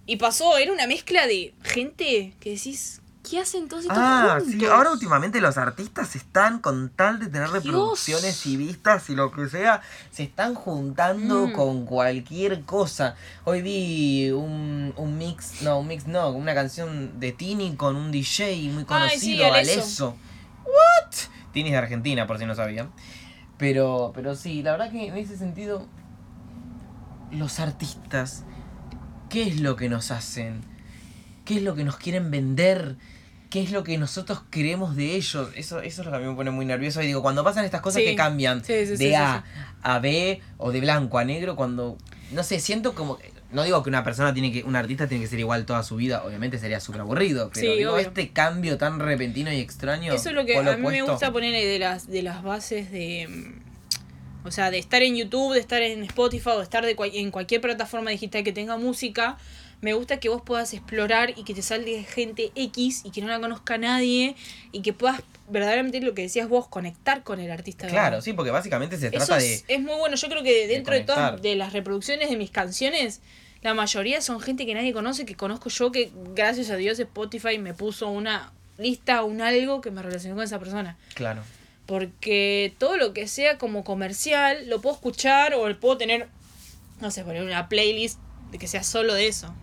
y 0.06 0.16
pasó, 0.16 0.56
era 0.58 0.72
una 0.72 0.86
mezcla 0.86 1.26
de 1.26 1.54
gente 1.62 2.34
que 2.40 2.50
decís, 2.50 3.00
¿qué 3.28 3.38
hacen 3.40 3.68
todos 3.68 3.84
estos 3.84 3.96
Ah, 3.98 4.36
juntos? 4.40 4.58
sí, 4.60 4.66
ahora 4.66 4.90
últimamente 4.92 5.40
los 5.40 5.56
artistas 5.56 6.14
están 6.14 6.58
con 6.58 6.90
tal 6.90 7.18
de 7.20 7.28
tener 7.28 7.48
reproducciones 7.48 8.44
y 8.46 8.56
vistas 8.58 9.08
y 9.08 9.14
lo 9.14 9.30
que 9.32 9.48
sea, 9.48 9.80
se 10.10 10.24
están 10.24 10.54
juntando 10.54 11.46
Mm. 11.48 11.52
con 11.52 11.86
cualquier 11.86 12.62
cosa. 12.64 13.16
Hoy 13.44 13.62
vi 13.62 14.30
un, 14.30 14.92
un 14.96 15.16
mix, 15.16 15.62
no, 15.62 15.78
un 15.80 15.86
mix 15.86 16.06
no, 16.06 16.30
una 16.32 16.54
canción 16.54 17.18
de 17.18 17.32
Tini 17.32 17.74
con 17.76 17.96
un 17.96 18.12
DJ 18.12 18.68
muy 18.70 18.84
Ay, 18.88 19.18
sí, 19.18 19.38
conocido. 19.38 19.54
Alesso. 19.54 20.16
What? 20.66 21.12
Tini 21.52 21.68
es 21.68 21.72
de 21.72 21.78
Argentina, 21.78 22.26
por 22.26 22.38
si 22.38 22.44
no 22.46 22.54
sabían. 22.54 22.90
Pero, 23.56 24.10
pero 24.14 24.34
sí, 24.34 24.62
la 24.62 24.72
verdad 24.72 24.90
que 24.90 25.06
en 25.06 25.16
ese 25.16 25.38
sentido, 25.38 25.86
los 27.30 27.58
artistas, 27.60 28.44
¿qué 29.35 29.43
es 29.49 29.61
lo 29.61 29.75
que 29.75 29.88
nos 29.88 30.12
hacen? 30.12 30.61
¿Qué 31.45 31.57
es 31.57 31.62
lo 31.64 31.75
que 31.75 31.83
nos 31.83 31.97
quieren 31.97 32.31
vender? 32.31 32.95
¿Qué 33.50 33.61
es 33.62 33.73
lo 33.73 33.83
que 33.83 33.99
nosotros 33.99 34.43
queremos 34.49 34.95
de 34.95 35.17
ellos? 35.17 35.50
Eso, 35.57 35.81
eso 35.81 36.03
es 36.03 36.07
lo 36.07 36.12
que 36.12 36.19
a 36.19 36.21
mí 36.21 36.26
me 36.26 36.37
pone 36.37 36.53
muy 36.53 36.64
nervioso. 36.64 37.03
Y 37.03 37.07
digo, 37.09 37.21
cuando 37.21 37.43
pasan 37.43 37.64
estas 37.64 37.81
cosas 37.81 38.03
Sí. 38.03 38.11
que 38.11 38.14
cambian 38.14 38.64
Sí, 38.64 38.87
sí, 38.87 38.97
de 38.97 39.17
A 39.17 39.45
a 39.83 39.99
B 39.99 40.41
o 40.57 40.71
de 40.71 40.81
blanco 40.81 41.19
a 41.19 41.25
negro, 41.25 41.57
cuando, 41.57 41.99
no 42.31 42.45
sé, 42.45 42.61
siento 42.61 42.95
como... 42.95 43.19
No 43.50 43.64
digo 43.64 43.83
que 43.83 43.88
una 43.88 44.05
persona 44.05 44.33
tiene 44.33 44.53
que, 44.53 44.62
un 44.62 44.76
artista 44.76 45.09
tiene 45.09 45.25
que 45.25 45.31
ser 45.31 45.41
igual 45.41 45.67
toda 45.67 45.83
su 45.83 45.97
vida, 45.97 46.23
obviamente 46.25 46.59
sería 46.61 46.79
súper 46.79 47.00
aburrido, 47.00 47.50
pero 47.53 47.75
digo, 47.75 47.95
obvio. 47.95 48.07
este 48.07 48.31
cambio 48.31 48.79
tan 48.79 49.00
repentino 49.00 49.53
y 49.53 49.59
extraño... 49.59 50.12
Eso 50.14 50.29
es 50.29 50.35
lo 50.37 50.47
que 50.47 50.57
a 50.59 50.76
mí 50.76 50.87
me 50.87 51.03
gusta 51.03 51.33
ponerle 51.33 51.67
de 51.67 51.81
las, 51.81 52.07
de 52.09 52.23
las 52.23 52.45
bases 52.45 52.93
de... 52.93 53.55
O 54.44 54.50
sea, 54.50 54.70
de 54.70 54.78
estar 54.78 55.02
en 55.02 55.16
YouTube, 55.16 55.54
de 55.54 55.60
estar 55.60 55.82
en 55.82 56.02
Spotify 56.04 56.50
o 56.50 56.58
de 56.58 56.64
estar 56.64 56.84
de 56.84 56.94
cual- 56.94 57.10
en 57.14 57.30
cualquier 57.30 57.60
plataforma 57.60 58.10
digital 58.10 58.44
que 58.44 58.52
tenga 58.52 58.76
música. 58.76 59.38
Me 59.80 59.92
gusta 59.94 60.18
que 60.18 60.28
vos 60.28 60.42
puedas 60.44 60.72
explorar 60.74 61.30
y 61.36 61.44
que 61.44 61.54
te 61.54 61.62
salga 61.62 61.90
gente 62.04 62.52
X 62.54 63.02
y 63.04 63.10
que 63.10 63.20
no 63.20 63.28
la 63.28 63.38
conozca 63.40 63.76
nadie 63.78 64.34
y 64.72 64.80
que 64.82 64.92
puedas 64.92 65.22
verdaderamente 65.48 66.00
lo 66.00 66.14
que 66.14 66.22
decías 66.22 66.48
vos, 66.48 66.68
conectar 66.68 67.22
con 67.22 67.38
el 67.40 67.50
artista. 67.50 67.86
de 67.86 67.92
Claro, 67.92 68.12
verdad. 68.12 68.24
sí, 68.24 68.32
porque 68.32 68.50
básicamente 68.50 68.96
se 68.96 69.08
Eso 69.08 69.16
trata 69.26 69.38
es, 69.38 69.66
de... 69.66 69.74
es 69.74 69.80
muy 69.80 69.94
bueno. 69.98 70.16
Yo 70.16 70.28
creo 70.28 70.42
que 70.42 70.66
dentro 70.68 70.94
de, 70.94 71.00
todas 71.00 71.18
conectar. 71.32 71.40
de 71.42 71.56
las 71.56 71.72
reproducciones 71.74 72.30
de 72.30 72.36
mis 72.36 72.50
canciones, 72.50 73.20
la 73.62 73.74
mayoría 73.74 74.20
son 74.22 74.40
gente 74.40 74.64
que 74.66 74.72
nadie 74.74 74.92
conoce, 74.94 75.26
que 75.26 75.34
conozco 75.34 75.68
yo, 75.68 75.92
que 75.92 76.10
gracias 76.34 76.70
a 76.70 76.76
Dios 76.76 76.98
Spotify 76.98 77.58
me 77.58 77.74
puso 77.74 78.08
una 78.08 78.52
lista, 78.78 79.22
un 79.22 79.40
algo 79.42 79.80
que 79.82 79.90
me 79.90 80.02
relacionó 80.02 80.34
con 80.36 80.44
esa 80.44 80.58
persona. 80.58 80.96
Claro. 81.14 81.42
Porque 81.87 82.75
todo 82.79 82.97
lo 82.97 83.12
que 83.12 83.29
sea 83.29 83.59
como 83.59 83.85
comercial, 83.85 84.69
lo 84.69 84.81
puedo 84.81 84.95
escuchar 84.95 85.55
o 85.55 85.64
puedo 85.79 85.99
tener, 85.99 86.29
no 87.00 87.11
sé, 87.11 87.25
poner 87.25 87.43
una 87.43 87.69
playlist 87.69 88.19
de 88.50 88.59
que 88.59 88.67
sea 88.69 88.83
solo 88.83 89.14
de 89.14 89.29
eso. 89.29 89.55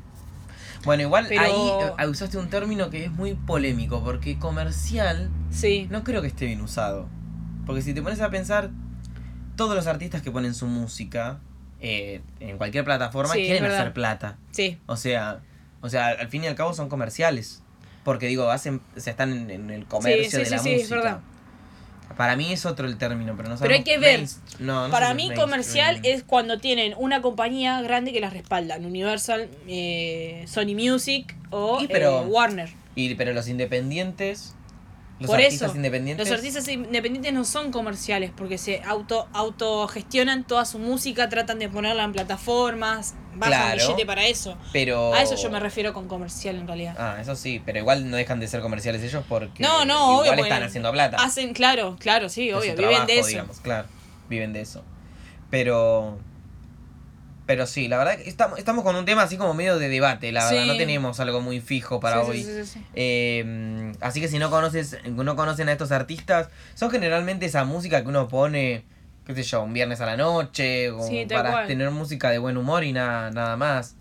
Bueno, 0.83 1.03
igual 1.03 1.25
Pero- 1.29 1.41
ahí 1.41 2.03
eh, 2.05 2.07
usaste 2.07 2.37
un 2.37 2.49
término 2.49 2.89
que 2.89 3.05
es 3.05 3.11
muy 3.11 3.33
polémico, 3.35 4.03
porque 4.03 4.37
comercial 4.39 5.29
Sí. 5.51 5.87
no 5.91 6.03
creo 6.03 6.21
que 6.21 6.27
esté 6.27 6.45
bien 6.45 6.61
usado. 6.61 7.07
Porque 7.65 7.81
si 7.81 7.93
te 7.93 8.01
pones 8.01 8.19
a 8.21 8.29
pensar, 8.29 8.71
todos 9.55 9.75
los 9.75 9.87
artistas 9.87 10.21
que 10.21 10.31
ponen 10.31 10.53
su 10.55 10.65
música 10.67 11.39
eh, 11.83 12.21
en 12.39 12.57
cualquier 12.57 12.83
plataforma 12.85 13.33
Sí, 13.33 13.45
quieren 13.45 13.65
hacer 13.65 13.93
plata. 13.93 14.37
Sí. 14.51 14.77
O 14.85 14.95
sea, 14.97 15.41
o 15.81 15.89
sea, 15.89 16.09
al 16.09 16.27
fin 16.29 16.43
y 16.43 16.47
al 16.47 16.53
cabo 16.55 16.73
son 16.75 16.89
comerciales. 16.89 17.63
Porque 18.03 18.27
digo, 18.27 18.49
hacen, 18.51 18.81
o 18.95 18.99
sea, 18.99 19.11
están 19.11 19.31
en, 19.31 19.49
en 19.51 19.69
el 19.71 19.85
comercio 19.85 20.23
Sí, 20.25 20.29
sí, 20.31 20.37
de 20.37 20.45
sí, 20.45 20.51
la 20.51 20.57
sí, 20.59 20.69
música. 20.69 20.83
es 20.83 20.89
verdad. 20.89 21.19
Para 22.17 22.35
mí 22.35 22.51
es 22.51 22.65
otro 22.65 22.87
el 22.87 22.97
término, 22.97 23.35
pero 23.37 23.49
no 23.49 23.57
Pero 23.57 23.73
hay 23.73 23.83
que 23.83 23.97
ver. 23.97 24.25
No, 24.59 24.89
Para 24.89 25.13
mí 25.13 25.23
mainstream. 25.27 25.41
comercial 25.41 25.99
es 26.03 26.23
cuando 26.23 26.59
tienen 26.59 26.93
una 26.97 27.21
compañía 27.21 27.81
grande 27.81 28.11
que 28.13 28.19
las 28.19 28.33
respaldan, 28.33 28.85
Universal, 28.85 29.49
eh, 29.67 30.43
Sony 30.47 30.75
Music 30.75 31.35
o 31.49 31.79
Y 31.81 31.87
pero- 31.87 32.21
eh, 32.23 32.25
Warner. 32.27 32.69
Y, 32.95 33.15
pero 33.15 33.33
los 33.33 33.47
independientes. 33.47 34.55
Los 35.21 35.29
Por 35.29 35.39
artistas 35.39 35.69
eso, 35.69 35.75
independientes. 35.77 36.27
Los 36.27 36.35
artistas 36.37 36.67
independientes 36.67 37.31
no 37.31 37.45
son 37.45 37.71
comerciales 37.71 38.31
porque 38.35 38.57
se 38.57 38.81
auto 38.83 39.27
autogestionan 39.33 40.43
toda 40.45 40.65
su 40.65 40.79
música, 40.79 41.29
tratan 41.29 41.59
de 41.59 41.69
ponerla 41.69 42.03
en 42.03 42.11
plataformas, 42.11 43.13
bajan 43.35 43.49
Claro. 43.75 43.77
billete 43.87 44.05
para 44.07 44.25
eso. 44.25 44.57
Pero. 44.73 45.13
A 45.13 45.21
eso 45.21 45.35
yo 45.35 45.49
me 45.51 45.59
refiero 45.59 45.93
con 45.93 46.07
comercial 46.07 46.55
en 46.55 46.65
realidad. 46.67 46.95
Ah, 46.97 47.17
eso 47.21 47.35
sí, 47.35 47.61
pero 47.63 47.77
igual 47.79 48.09
no 48.09 48.17
dejan 48.17 48.39
de 48.39 48.47
ser 48.47 48.61
comerciales 48.61 49.03
ellos 49.03 49.23
porque. 49.29 49.61
No, 49.61 49.85
no, 49.85 50.23
igual 50.23 50.33
obvio, 50.33 50.43
están 50.45 50.63
haciendo 50.63 50.91
plata. 50.91 51.17
Hacen, 51.19 51.53
claro, 51.53 51.97
claro, 51.99 52.27
sí, 52.27 52.51
obvio, 52.51 52.73
viven 52.75 52.89
trabajo, 52.89 53.05
de 53.05 53.19
eso. 53.19 53.27
digamos, 53.29 53.59
claro. 53.59 53.87
Viven 54.27 54.53
de 54.53 54.61
eso. 54.61 54.83
Pero. 55.51 56.17
Pero 57.51 57.67
sí, 57.67 57.89
la 57.89 57.97
verdad 57.97 58.15
que 58.17 58.29
estamos, 58.29 58.57
estamos 58.59 58.85
con 58.85 58.95
un 58.95 59.03
tema 59.03 59.23
así 59.23 59.35
como 59.35 59.53
medio 59.53 59.77
de 59.77 59.89
debate, 59.89 60.31
la 60.31 60.45
verdad. 60.49 60.65
No 60.67 60.77
tenemos 60.77 61.19
algo 61.19 61.41
muy 61.41 61.59
fijo 61.59 61.99
para 61.99 62.23
Sí, 62.23 62.29
hoy. 62.31 62.37
sí, 62.37 62.45
sí, 62.45 62.63
sí, 62.63 62.71
sí. 62.79 62.85
Eh, 62.93 63.91
así 63.99 64.21
que 64.21 64.29
si 64.29 64.39
no 64.39 64.49
conoces, 64.49 64.97
no 65.05 65.35
conocen 65.35 65.67
a 65.67 65.73
estos 65.73 65.91
artistas, 65.91 66.47
son 66.75 66.91
generalmente 66.91 67.45
esa 67.45 67.65
música 67.65 68.01
que 68.03 68.07
uno 68.07 68.29
pone, 68.29 68.85
qué 69.25 69.35
sé 69.35 69.43
yo, 69.43 69.63
un 69.63 69.73
viernes 69.73 69.99
a 69.99 70.05
la 70.05 70.15
noche, 70.15 70.91
para 71.29 71.67
tener 71.67 71.91
música 71.91 72.29
de 72.29 72.37
buen 72.37 72.55
humor 72.55 72.85
y 72.85 72.93
nada, 72.93 73.31
nada 73.31 73.57
más. 73.57 73.95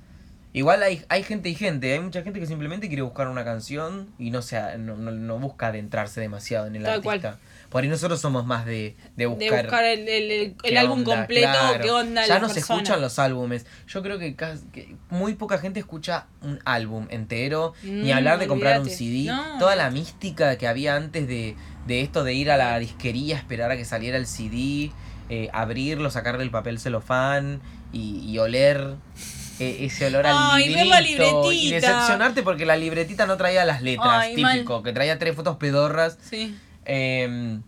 Igual 0.53 0.85
hay, 0.85 1.05
hay 1.09 1.25
gente 1.25 1.49
y 1.49 1.57
gente, 1.57 1.93
hay 1.93 1.99
mucha 2.01 2.23
gente 2.23 2.39
que 2.39 2.47
simplemente 2.47 2.87
quiere 2.87 3.03
buscar 3.03 3.27
una 3.27 3.45
canción 3.45 4.11
y 4.17 4.31
no, 4.31 4.43
se, 4.43 4.79
no, 4.79 4.97
no, 4.97 5.11
no 5.11 5.39
busca 5.41 5.69
adentrarse 5.69 6.21
demasiado 6.21 6.69
en 6.69 6.77
el 6.77 6.85
Tal 6.85 7.03
cual. 7.03 7.39
Por 7.71 7.85
ahí 7.85 7.89
nosotros 7.89 8.21
somos 8.21 8.45
más 8.45 8.67
de, 8.67 8.97
de 9.17 9.27
buscar. 9.27 9.51
de 9.51 9.63
buscar 9.63 9.85
el, 9.85 10.09
el, 10.09 10.31
el- 10.31 10.57
el 10.65 10.77
álbum 10.77 10.99
onda, 10.99 11.17
completo, 11.19 11.49
claro. 11.53 11.85
qué 11.85 11.91
onda 11.93 12.27
Ya 12.27 12.39
no 12.41 12.49
se 12.49 12.55
persona. 12.55 12.77
escuchan 12.81 13.01
los 13.01 13.19
álbumes. 13.21 13.65
Yo 13.87 14.03
creo 14.03 14.19
que, 14.19 14.35
cas- 14.35 14.63
que 14.73 14.97
muy 15.09 15.35
poca 15.35 15.59
gente 15.59 15.79
escucha 15.81 16.27
un 16.43 16.59
álbum 16.65 17.07
entero, 17.11 17.75
ni 17.85 18.13
Mm, 18.13 18.17
hablar 18.17 18.39
de 18.41 18.49
comprar 18.49 18.81
un. 18.81 18.91
CD. 18.91 19.25
No. 19.27 19.59
Toda 19.59 19.77
la 19.77 19.89
mística 19.91 20.59
que 20.59 20.67
había 20.67 20.97
antes 20.97 21.29
de, 21.29 21.55
de 21.87 22.01
esto 22.03 22.25
de 22.25 22.35
ir 22.35 22.51
a 22.51 22.57
la 22.57 22.77
disquería, 22.81 23.37
esperar 23.37 23.71
a 23.71 23.77
que 23.77 23.85
saliera 23.85 24.17
el 24.19 24.27
CD, 24.27 24.91
eh, 25.29 25.49
abrirlo, 25.53 26.11
sacarle 26.11 26.43
el 26.43 26.51
papel 26.51 26.81
celofán 26.81 27.61
y, 27.93 28.19
y 28.29 28.37
oler 28.39 28.97
eh, 29.61 29.77
ese 29.85 30.07
olor 30.07 30.27
al 30.27 30.61
ver 30.61 30.87
la 30.87 31.01
librito. 31.01 31.53
Y 31.53 31.67
libretita. 31.67 31.93
decepcionarte 31.93 32.43
porque 32.43 32.67
la 32.67 32.77
libretita 32.77 33.27
no 33.27 33.37
traía 33.37 33.65
las 33.65 33.81
letras, 33.83 34.09
Ay, 34.11 34.37
mal. 34.43 34.55
típico, 34.55 34.83
que 34.83 34.93
traía 34.93 35.21
tres 35.21 35.37
fotos 35.37 35.57
pedorras. 35.57 36.19
Sí. 36.23 36.57
Eh, 36.93 37.61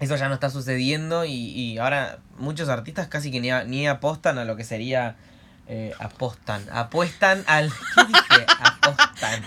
eso 0.00 0.16
ya 0.16 0.28
no 0.28 0.34
está 0.34 0.50
sucediendo 0.50 1.24
y, 1.24 1.32
y 1.34 1.78
ahora 1.78 2.18
muchos 2.38 2.68
artistas 2.68 3.06
casi 3.06 3.30
que 3.30 3.38
ni, 3.40 3.50
a- 3.50 3.64
ni 3.64 3.86
apostan 3.86 4.38
a 4.38 4.44
lo 4.44 4.56
que 4.56 4.64
sería... 4.64 5.16
eh, 5.68 5.92
apostan, 6.00 6.62
apuestan 6.72 7.44
al... 7.46 7.70
¿Qué 7.94 8.04
dije? 8.06 8.46
Apostan. 8.58 9.42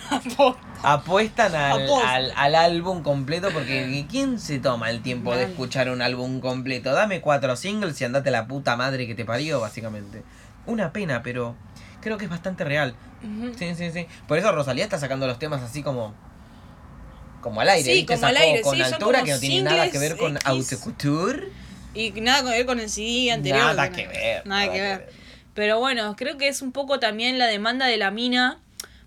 Apuestan 0.84 1.54
al, 1.56 1.72
al, 2.08 2.32
al 2.36 2.56
álbum 2.56 3.02
completo 3.04 3.50
porque 3.52 4.06
¿quién 4.10 4.40
se 4.40 4.60
toma 4.60 4.90
el 4.90 5.02
tiempo 5.02 5.36
de 5.36 5.44
escuchar 5.46 5.90
un 5.90 6.02
álbum 6.02 6.40
completo? 6.40 6.94
Dame 6.94 7.20
cuatro 7.20 7.56
singles 7.56 8.00
y 8.00 8.06
andate 8.06 8.32
la 8.32 8.48
puta 8.48 8.76
madre 8.78 9.08
que 9.08 9.16
te 9.16 9.26
parió, 9.26 9.60
básicamente. 9.60 10.24
Una 10.66 10.94
pena, 10.94 11.24
pero 11.24 11.56
creo 12.02 12.18
que 12.18 12.26
es 12.26 12.30
bastante 12.32 12.64
real. 12.64 12.96
Sí, 13.58 13.74
sí, 13.76 13.92
sí. 13.92 14.08
Por 14.28 14.38
eso 14.38 14.52
Rosalía 14.52 14.84
está 14.86 15.00
sacando 15.00 15.26
los 15.28 15.40
temas 15.40 15.62
así 15.62 15.82
como. 15.84 16.14
Como 17.44 17.62
al 17.62 17.70
aire, 17.70 17.84
Sí, 17.92 17.98
¿viste? 17.98 18.14
como 18.16 18.26
al 18.28 18.34
Sacó 18.36 18.46
aire, 18.48 18.62
con 18.62 18.76
sí, 18.76 18.82
altura 18.82 19.20
como 19.20 19.26
que 19.26 19.32
no 19.34 19.40
tiene 19.40 19.62
nada 19.64 19.92
que 19.92 20.00
ver 20.00 20.18
con 20.18 20.36
X. 20.38 20.46
haute 20.48 20.78
couture. 20.78 21.50
Y 21.94 22.10
nada 22.22 22.42
que 22.44 22.50
ver 22.58 22.66
con 22.66 22.80
el 22.80 22.90
CD 22.90 23.32
anterior. 23.32 23.66
Nada 23.76 23.92
que 23.92 24.08
ver. 24.08 24.48
Nada 24.48 24.72
que 24.72 24.82
ver. 24.82 25.10
Pero 25.54 25.80
bueno, 25.80 26.16
creo 26.16 26.38
que 26.40 26.48
es 26.48 26.62
un 26.64 26.72
poco 26.72 27.00
también 27.00 27.38
la 27.38 27.46
demanda 27.46 27.86
de 27.86 27.98
la 27.98 28.10
mina. 28.10 28.60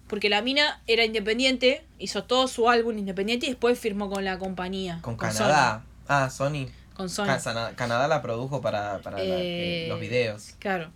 Porque 0.07 0.29
la 0.29 0.41
mina 0.41 0.81
era 0.87 1.05
independiente, 1.05 1.83
hizo 1.99 2.23
todo 2.23 2.47
su 2.47 2.71
álbum 2.71 2.97
independiente 2.97 3.47
y 3.47 3.49
después 3.49 3.77
firmó 3.77 4.09
con 4.09 4.25
la 4.25 4.39
compañía. 4.39 5.01
Con. 5.03 5.17
Canadá. 5.17 5.83
Ah, 6.07 6.31
Sony. 6.31 6.69
Con 6.95 7.09
Sony. 7.11 7.27
Canadá 7.75 8.07
la 8.07 8.23
produjo 8.23 8.61
para, 8.61 8.99
para 9.01 9.19
la- 9.19 9.25
Eh, 9.27 9.87
los 9.89 9.99
videos. 9.99 10.55
Claro. 10.61 10.93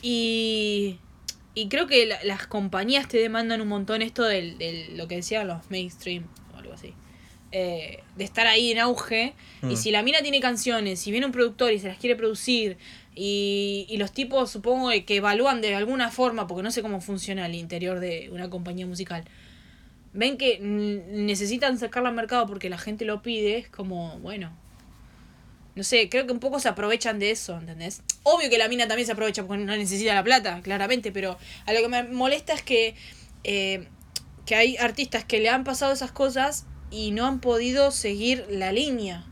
Y, 0.00 0.98
y 1.54 1.68
creo 1.68 1.86
que 1.86 2.06
la- 2.06 2.24
las 2.24 2.46
compañías 2.46 3.06
te 3.08 3.18
demandan 3.18 3.60
un 3.60 3.68
montón 3.68 4.00
esto 4.00 4.22
del- 4.22 4.56
lo 4.96 5.08
que 5.08 5.16
decían 5.16 5.46
los 5.48 5.70
mainstream 5.70 6.24
algo 6.74 6.88
así. 6.88 6.94
Eh, 7.52 8.02
de 8.16 8.24
estar 8.24 8.46
ahí 8.46 8.72
en 8.72 8.78
auge. 8.80 9.34
Mm. 9.62 9.70
Y 9.70 9.76
si 9.76 9.90
la 9.90 10.02
mina 10.02 10.20
tiene 10.22 10.40
canciones, 10.40 11.00
si 11.00 11.10
viene 11.10 11.26
un 11.26 11.32
productor 11.32 11.72
y 11.72 11.78
se 11.78 11.88
las 11.88 11.98
quiere 11.98 12.16
producir, 12.16 12.76
y, 13.14 13.86
y 13.88 13.96
los 13.96 14.12
tipos 14.12 14.50
supongo 14.50 14.90
que 15.06 15.16
evalúan 15.16 15.60
de 15.60 15.74
alguna 15.74 16.10
forma, 16.10 16.46
porque 16.46 16.64
no 16.64 16.70
sé 16.70 16.82
cómo 16.82 17.00
funciona 17.00 17.46
el 17.46 17.54
interior 17.54 18.00
de 18.00 18.28
una 18.32 18.50
compañía 18.50 18.86
musical, 18.86 19.24
ven 20.14 20.38
que 20.38 20.58
mm, 20.60 21.26
necesitan 21.26 21.78
sacarla 21.78 22.08
al 22.08 22.14
mercado 22.14 22.46
porque 22.46 22.70
la 22.70 22.78
gente 22.78 23.04
lo 23.04 23.22
pide, 23.22 23.58
es 23.58 23.68
como, 23.68 24.18
bueno, 24.20 24.50
no 25.74 25.82
sé, 25.82 26.08
creo 26.08 26.26
que 26.26 26.32
un 26.32 26.38
poco 26.38 26.60
se 26.60 26.68
aprovechan 26.68 27.18
de 27.18 27.32
eso, 27.32 27.58
¿entendés? 27.58 28.02
Obvio 28.22 28.48
que 28.48 28.58
la 28.58 28.68
mina 28.68 28.86
también 28.86 29.06
se 29.06 29.12
aprovecha 29.12 29.44
porque 29.44 29.64
no 29.64 29.76
necesita 29.76 30.14
la 30.14 30.22
plata, 30.22 30.60
claramente, 30.62 31.10
pero 31.10 31.36
a 31.66 31.72
lo 31.72 31.80
que 31.80 31.88
me 31.88 32.04
molesta 32.04 32.52
es 32.52 32.62
que, 32.62 32.94
eh, 33.42 33.88
que 34.46 34.54
hay 34.54 34.76
artistas 34.76 35.24
que 35.24 35.40
le 35.40 35.48
han 35.48 35.64
pasado 35.64 35.92
esas 35.92 36.12
cosas 36.12 36.66
y 36.90 37.10
no 37.12 37.26
han 37.26 37.40
podido 37.40 37.90
seguir 37.90 38.46
la 38.50 38.72
línea. 38.72 39.24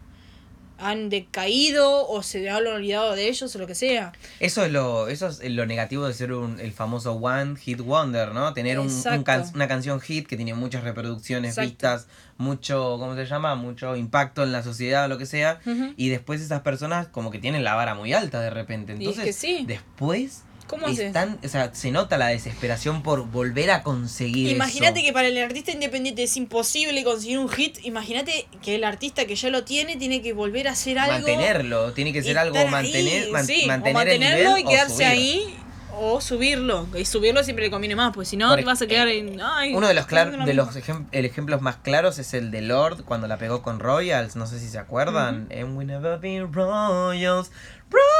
Han 0.78 1.10
decaído 1.10 2.08
o 2.08 2.24
se 2.24 2.50
han 2.50 2.66
olvidado 2.66 3.14
de 3.14 3.28
ellos 3.28 3.54
o 3.54 3.58
lo 3.60 3.68
que 3.68 3.76
sea. 3.76 4.12
Eso 4.40 4.64
es 4.64 4.72
lo, 4.72 5.06
eso 5.06 5.28
es 5.28 5.40
lo 5.52 5.64
negativo 5.64 6.08
de 6.08 6.12
ser 6.14 6.32
un, 6.32 6.58
el 6.58 6.72
famoso 6.72 7.12
One 7.12 7.54
Hit 7.56 7.80
Wonder, 7.82 8.32
¿no? 8.32 8.52
Tener 8.52 8.80
un, 8.80 8.86
un 8.86 8.92
Exacto. 8.92 9.22
can- 9.24 9.44
una 9.54 9.68
canción 9.68 10.00
hit 10.00 10.26
que 10.26 10.34
tiene 10.36 10.54
muchas 10.54 10.82
reproducciones, 10.82 11.50
Exacto. 11.50 11.70
vistas, 11.70 12.06
mucho, 12.36 12.96
¿cómo 12.98 13.14
se 13.14 13.26
llama? 13.26 13.54
Mucho 13.54 13.94
impacto 13.94 14.42
en 14.42 14.50
la 14.50 14.64
sociedad 14.64 15.04
o 15.04 15.08
lo 15.08 15.18
que 15.18 15.26
sea. 15.26 15.60
Y 15.96 16.08
después 16.08 16.40
esas 16.40 16.62
personas 16.62 17.06
como 17.06 17.30
que 17.30 17.38
tienen 17.38 17.62
la 17.62 17.74
vara 17.76 17.94
muy 17.94 18.12
alta 18.12 18.40
de 18.40 18.50
repente. 18.50 18.94
Es 18.94 18.98
Entonces, 18.98 19.24
que 19.24 19.32
sí. 19.32 19.64
después 19.68 20.42
¿Cómo 20.72 20.88
están, 20.88 21.38
o 21.44 21.48
sea, 21.48 21.74
se 21.74 21.90
nota 21.90 22.16
la 22.16 22.28
desesperación 22.28 23.02
por 23.02 23.26
volver 23.30 23.70
a 23.70 23.82
conseguir 23.82 24.48
Imagínate 24.50 25.02
que 25.02 25.12
para 25.12 25.28
el 25.28 25.36
artista 25.36 25.70
independiente 25.70 26.22
es 26.22 26.34
imposible 26.38 27.04
conseguir 27.04 27.38
un 27.38 27.48
hit. 27.50 27.78
Imagínate 27.84 28.46
que 28.62 28.74
el 28.76 28.84
artista 28.84 29.26
que 29.26 29.36
ya 29.36 29.50
lo 29.50 29.64
tiene 29.64 29.96
tiene 29.96 30.22
que 30.22 30.32
volver 30.32 30.68
a 30.68 30.72
hacer 30.72 30.98
algo. 30.98 31.14
mantenerlo, 31.18 31.92
tiene 31.92 32.12
que 32.12 32.22
ser 32.22 32.38
algo 32.38 32.56
mantener, 32.68 33.28
man- 33.30 33.46
sí, 33.46 33.64
o 33.64 33.66
mantener 33.68 33.90
el 33.90 33.94
mantenerlo 33.94 34.56
nivel 34.56 34.60
y 34.60 34.64
quedarse 34.68 35.04
ahí 35.04 35.58
o 35.94 36.22
subirlo. 36.22 36.88
Y 36.98 37.04
subirlo 37.04 37.44
siempre 37.44 37.66
le 37.66 37.70
conviene 37.70 37.94
más, 37.94 38.14
pues 38.14 38.28
si 38.28 38.38
no 38.38 38.56
te 38.56 38.64
vas 38.64 38.80
a 38.80 38.84
ej- 38.86 38.88
quedar 38.88 39.08
en. 39.08 39.40
Ay, 39.42 39.74
Uno 39.74 39.86
de 39.88 39.92
los 39.92 40.06
de 40.06 40.54
los 40.54 40.74
ejem- 40.74 41.04
el 41.12 41.26
ejemplos 41.26 41.60
más 41.60 41.76
claros 41.76 42.18
es 42.18 42.32
el 42.32 42.50
de 42.50 42.62
Lord 42.62 43.04
cuando 43.04 43.26
la 43.26 43.36
pegó 43.36 43.60
con 43.60 43.78
Royals, 43.78 44.34
no 44.34 44.46
sé 44.46 44.58
si 44.58 44.68
se 44.68 44.78
acuerdan. 44.78 45.48
And 45.52 45.76
we 45.76 45.84
never 45.84 46.18
been 46.18 46.50
Royals, 46.50 47.50
Royals. 47.90 48.10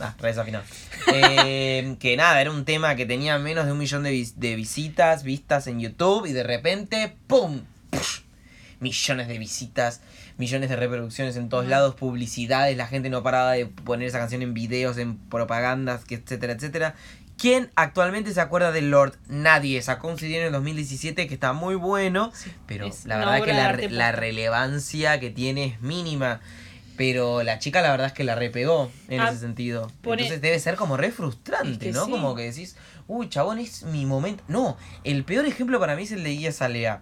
Ah, 0.00 0.14
re 0.18 0.28
desafinado. 0.28 0.64
Eh, 1.12 1.96
que 1.98 2.16
nada, 2.16 2.40
era 2.40 2.50
un 2.50 2.64
tema 2.64 2.94
que 2.94 3.04
tenía 3.06 3.38
menos 3.38 3.66
de 3.66 3.72
un 3.72 3.78
millón 3.78 4.02
de, 4.02 4.10
vis- 4.12 4.38
de 4.38 4.54
visitas, 4.54 5.22
vistas 5.24 5.66
en 5.66 5.80
YouTube 5.80 6.26
y 6.26 6.32
de 6.32 6.42
repente, 6.42 7.16
¡pum! 7.26 7.62
Millones 8.80 9.28
de 9.28 9.38
visitas, 9.38 10.00
millones 10.38 10.70
de 10.70 10.76
reproducciones 10.76 11.36
en 11.36 11.48
todos 11.48 11.66
lados, 11.66 11.94
publicidades, 11.96 12.76
la 12.76 12.86
gente 12.86 13.10
no 13.10 13.22
paraba 13.22 13.52
de 13.52 13.66
poner 13.66 14.08
esa 14.08 14.18
canción 14.18 14.40
en 14.42 14.54
videos, 14.54 14.96
en 14.98 15.16
propagandas, 15.18 16.04
que 16.04 16.14
etcétera, 16.14 16.54
etcétera. 16.54 16.94
¿Quién 17.36 17.70
actualmente 17.74 18.32
se 18.34 18.40
acuerda 18.40 18.70
de 18.72 18.82
Lord? 18.82 19.16
Nadie. 19.28 19.80
Sacó 19.82 20.08
un 20.08 20.18
CD 20.18 20.38
en 20.38 20.46
el 20.46 20.52
2017 20.52 21.26
que 21.26 21.34
está 21.34 21.52
muy 21.54 21.74
bueno, 21.74 22.32
pero 22.66 22.86
es 22.86 23.06
la 23.06 23.16
verdad 23.18 23.42
que 23.42 23.88
la, 23.90 24.12
relevancia 24.12 25.18
que 25.20 25.30
tiene 25.30 25.64
es 25.64 25.80
mínima. 25.80 26.40
Pero 27.00 27.42
la 27.42 27.58
chica 27.58 27.80
la 27.80 27.92
verdad 27.92 28.08
es 28.08 28.12
que 28.12 28.24
la 28.24 28.34
repegó 28.34 28.90
en 29.08 29.20
Ah, 29.22 29.30
ese 29.30 29.38
sentido. 29.40 29.90
Entonces 30.04 30.42
debe 30.42 30.58
ser 30.60 30.76
como 30.76 30.98
re 30.98 31.10
frustrante, 31.10 31.70
Es 31.72 31.78
que 31.78 31.92
¿no? 31.92 32.04
sí. 32.04 32.10
Como 32.10 32.34
que 32.34 32.42
decís, 32.42 32.76
uy, 33.08 33.30
chabón, 33.30 33.58
es 33.58 33.84
mi 33.84 34.04
momento. 34.04 34.44
No, 34.48 34.76
el 35.02 35.24
peor 35.24 35.46
ejemplo 35.46 35.80
para 35.80 35.96
mí 35.96 36.02
es 36.02 36.12
el 36.12 36.22
de 36.22 36.28
Guía 36.32 36.52
Salea. 36.52 37.00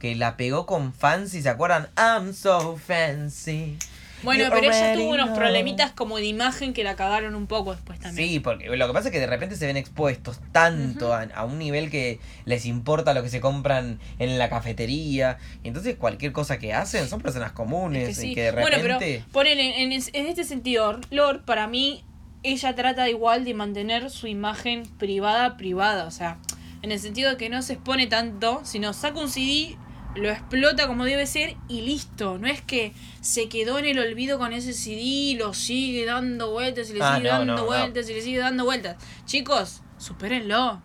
Que 0.00 0.14
la 0.16 0.36
pegó 0.36 0.66
con 0.66 0.92
Fancy, 0.92 1.40
¿se 1.40 1.48
acuerdan? 1.48 1.88
I'm 1.96 2.34
so 2.34 2.76
fancy. 2.76 3.78
Bueno, 4.22 4.44
pero 4.50 4.66
ella 4.70 4.94
tuvo 4.94 5.10
unos 5.14 5.30
problemitas 5.30 5.92
como 5.92 6.16
de 6.18 6.26
imagen 6.26 6.72
que 6.72 6.84
la 6.84 6.96
cagaron 6.96 7.34
un 7.34 7.46
poco 7.46 7.72
después 7.72 7.98
también. 8.00 8.28
Sí, 8.28 8.40
porque 8.40 8.68
lo 8.76 8.86
que 8.86 8.92
pasa 8.92 9.08
es 9.08 9.12
que 9.12 9.20
de 9.20 9.26
repente 9.26 9.56
se 9.56 9.66
ven 9.66 9.76
expuestos 9.76 10.40
tanto 10.52 11.12
a, 11.14 11.22
a 11.34 11.44
un 11.44 11.58
nivel 11.58 11.90
que 11.90 12.18
les 12.44 12.66
importa 12.66 13.14
lo 13.14 13.22
que 13.22 13.28
se 13.30 13.40
compran 13.40 13.98
en 14.18 14.38
la 14.38 14.48
cafetería. 14.48 15.38
Y 15.62 15.68
entonces 15.68 15.96
cualquier 15.96 16.32
cosa 16.32 16.58
que 16.58 16.72
hacen 16.74 17.08
son 17.08 17.20
personas 17.20 17.52
comunes 17.52 18.08
Es 18.08 18.16
que 18.16 18.22
sí. 18.22 18.30
y 18.32 18.34
que 18.34 18.42
de 18.42 18.50
repente... 18.52 18.80
Bueno, 18.82 18.98
pero 18.98 19.24
ponele, 19.32 19.82
en, 19.82 19.92
es- 19.92 20.10
en 20.12 20.26
este 20.26 20.44
sentido, 20.44 20.98
Lord, 21.10 21.44
para 21.44 21.66
mí, 21.66 22.04
ella 22.42 22.74
trata 22.74 23.08
igual 23.08 23.44
de 23.44 23.54
mantener 23.54 24.10
su 24.10 24.26
imagen 24.26 24.84
privada, 24.98 25.56
privada. 25.56 26.06
O 26.06 26.10
sea, 26.10 26.38
en 26.82 26.92
el 26.92 27.00
sentido 27.00 27.30
de 27.30 27.36
que 27.36 27.48
no 27.48 27.60
se 27.62 27.74
expone 27.74 28.06
tanto, 28.06 28.60
sino 28.64 28.92
saca 28.92 29.18
un 29.20 29.28
CD, 29.28 29.76
lo 30.18 30.30
explota 30.30 30.86
como 30.86 31.04
debe 31.04 31.26
ser 31.26 31.56
y 31.68 31.80
listo. 31.82 32.38
No 32.38 32.46
es 32.48 32.60
que 32.62 32.92
se 33.20 33.48
quedó 33.48 33.78
en 33.78 33.86
el 33.86 33.98
olvido 33.98 34.38
con 34.38 34.52
ese 34.52 34.72
CD 34.72 35.00
y 35.00 35.34
lo 35.36 35.54
sigue 35.54 36.04
dando 36.04 36.50
vueltas 36.50 36.90
y 36.90 36.94
le 36.94 37.00
Ah, 37.02 37.16
sigue 37.16 37.28
no, 37.28 37.38
dando 37.38 37.52
no, 37.54 37.58
no. 37.60 37.66
vueltas 37.66 38.08
y 38.10 38.14
le 38.14 38.20
sigue 38.22 38.38
dando 38.38 38.64
vueltas. 38.64 38.96
Chicos, 39.24 39.82
supérenlo. 39.96 40.82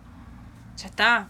Ya 0.78 0.86
está. 0.88 1.30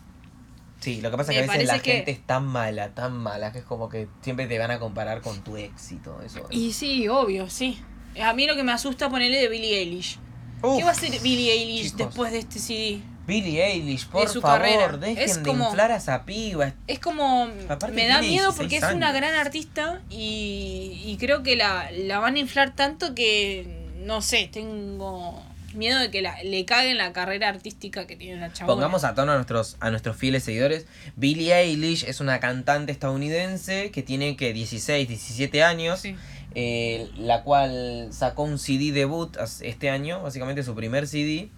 Sí, 0.80 1.02
lo 1.02 1.12
que 1.12 1.18
pasa 1.18 1.32
es 1.32 1.38
Me 1.40 1.46
que 1.46 1.50
a 1.50 1.54
veces 1.54 1.68
la 1.68 1.80
que- 1.80 1.92
gente 1.94 2.12
es 2.12 2.26
tan 2.26 2.46
mala, 2.46 2.94
tan 2.94 3.18
mala, 3.18 3.52
que 3.54 3.60
es 3.60 3.66
como 3.66 3.88
que 3.90 4.08
siempre 4.22 4.48
te 4.48 4.60
van 4.60 4.70
a 4.72 4.80
comparar 4.80 5.22
con 5.22 5.42
tu 5.44 5.56
éxito. 5.58 6.22
Eso. 6.22 6.46
Y 6.52 6.74
sí, 6.74 7.08
obvio, 7.08 7.50
sí. 7.50 7.80
A 8.22 8.34
mí 8.34 8.46
lo 8.46 8.56
que 8.56 8.64
me 8.64 8.72
asusta 8.74 9.10
ponerle 9.10 9.38
de 9.40 9.48
Billie 9.48 9.80
Eilish. 9.80 10.20
Uf, 10.62 10.78
¿Qué 10.78 10.84
va 10.84 10.90
a 10.90 10.92
hacer 10.94 11.12
Billie 11.22 11.52
Eilish 11.54 11.92
chicos. 11.92 11.98
después 12.08 12.32
de 12.32 12.40
este 12.40 12.60
CD? 12.60 13.02
Billie 13.26 13.64
Eilish, 13.66 14.08
por 14.08 14.28
su 14.28 14.42
favor, 14.42 14.60
carrera. 14.62 14.98
dejen 14.98 15.18
Es 15.24 15.38
de 15.38 15.44
como- 15.44 15.66
inflar 15.68 15.92
a 15.92 15.96
esa 15.98 16.26
piba. 16.26 16.74
Es 16.88 17.00
como. 17.00 17.48
Aparte 17.70 17.96
me 17.96 18.08
da 18.08 18.20
miedo 18.22 18.52
16 18.52 18.56
porque 18.58 18.78
es 18.78 18.84
una 18.96 19.12
gran 19.12 19.34
artista 19.36 20.02
y, 20.10 21.02
y 21.06 21.18
creo 21.20 21.42
que 21.44 21.56
la, 21.56 21.90
la 21.92 22.20
van 22.20 22.36
a 22.36 22.40
inflar 22.40 22.76
tanto 22.76 23.16
que. 23.16 23.82
No 24.00 24.22
sé, 24.22 24.50
tengo 24.52 25.42
miedo 25.74 25.98
de 26.00 26.12
que 26.12 26.22
la, 26.22 26.36
le 26.44 26.66
caguen 26.66 26.98
la 26.98 27.14
carrera 27.14 27.48
artística 27.50 28.06
que 28.06 28.16
tiene 28.16 28.40
la 28.40 28.52
chabona. 28.52 28.74
Pongamos 28.76 29.04
a 29.06 29.16
tono 29.16 29.32
a 29.32 29.36
nuestros, 29.36 29.78
a 29.80 29.90
nuestros 29.90 30.18
fieles 30.18 30.44
seguidores. 30.44 30.86
Billie 31.16 31.54
Eilish 31.56 32.04
es 32.04 32.20
una 32.20 32.40
cantante 32.40 32.92
estadounidense 32.92 33.90
que 33.92 34.04
tiene 34.04 34.36
que 34.36 34.52
16, 34.54 35.08
17 35.08 35.64
años. 35.64 36.02
Sí. 36.02 36.16
eh, 36.56 37.10
la 37.18 37.42
cual 37.44 38.10
sacó 38.12 38.44
un 38.44 38.60
CD 38.60 38.92
debut 38.92 39.36
este 39.62 39.90
año, 39.90 40.22
básicamente 40.22 40.62
su 40.64 40.76
primer 40.76 41.08
CD. 41.08 41.50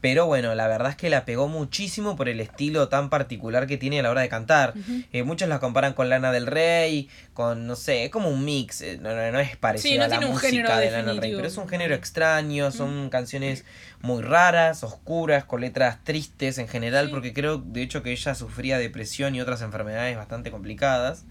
Pero 0.00 0.24
bueno, 0.26 0.54
la 0.54 0.66
verdad 0.66 0.90
es 0.90 0.96
que 0.96 1.10
la 1.10 1.26
pegó 1.26 1.46
muchísimo 1.46 2.16
por 2.16 2.28
el 2.30 2.40
estilo 2.40 2.88
tan 2.88 3.10
particular 3.10 3.66
que 3.66 3.76
tiene 3.76 4.00
a 4.00 4.02
la 4.02 4.10
hora 4.10 4.22
de 4.22 4.30
cantar. 4.30 4.72
Eh, 5.12 5.24
muchos 5.24 5.48
la 5.48 5.58
comparan 5.60 5.92
con 5.92 6.08
Lana 6.08 6.32
del 6.32 6.46
Rey, 6.46 7.08
con, 7.34 7.66
no 7.66 7.76
sé, 7.76 8.04
es 8.04 8.10
como 8.10 8.30
un 8.30 8.44
mix, 8.44 8.80
eh, 8.80 8.98
no, 9.00 9.14
no, 9.14 9.30
no 9.30 9.38
es 9.40 9.56
parecido 9.58 9.92
Sí, 9.92 9.98
no 9.98 10.04
a 10.04 10.08
la 10.08 10.20
música 10.20 10.78
de 10.78 10.90
Lana 10.90 11.08
del 11.12 11.20
Rey, 11.20 11.34
pero 11.34 11.46
es 11.46 11.56
un 11.58 11.68
género 11.68 11.94
extraño, 11.94 12.70
son 12.70 13.10
canciones 13.10 13.64
muy 14.00 14.22
raras, 14.22 14.82
oscuras, 14.84 15.44
con 15.44 15.60
letras 15.60 15.98
tristes 16.02 16.56
en 16.56 16.68
general, 16.68 17.06
Sí. 17.06 17.12
porque 17.12 17.34
creo 17.34 17.58
de 17.58 17.82
hecho 17.82 18.02
que 18.02 18.10
ella 18.12 18.34
sufría 18.34 18.78
depresión 18.78 19.34
y 19.34 19.40
otras 19.42 19.60
enfermedades 19.60 20.16
bastante 20.16 20.50
complicadas, 20.50 21.24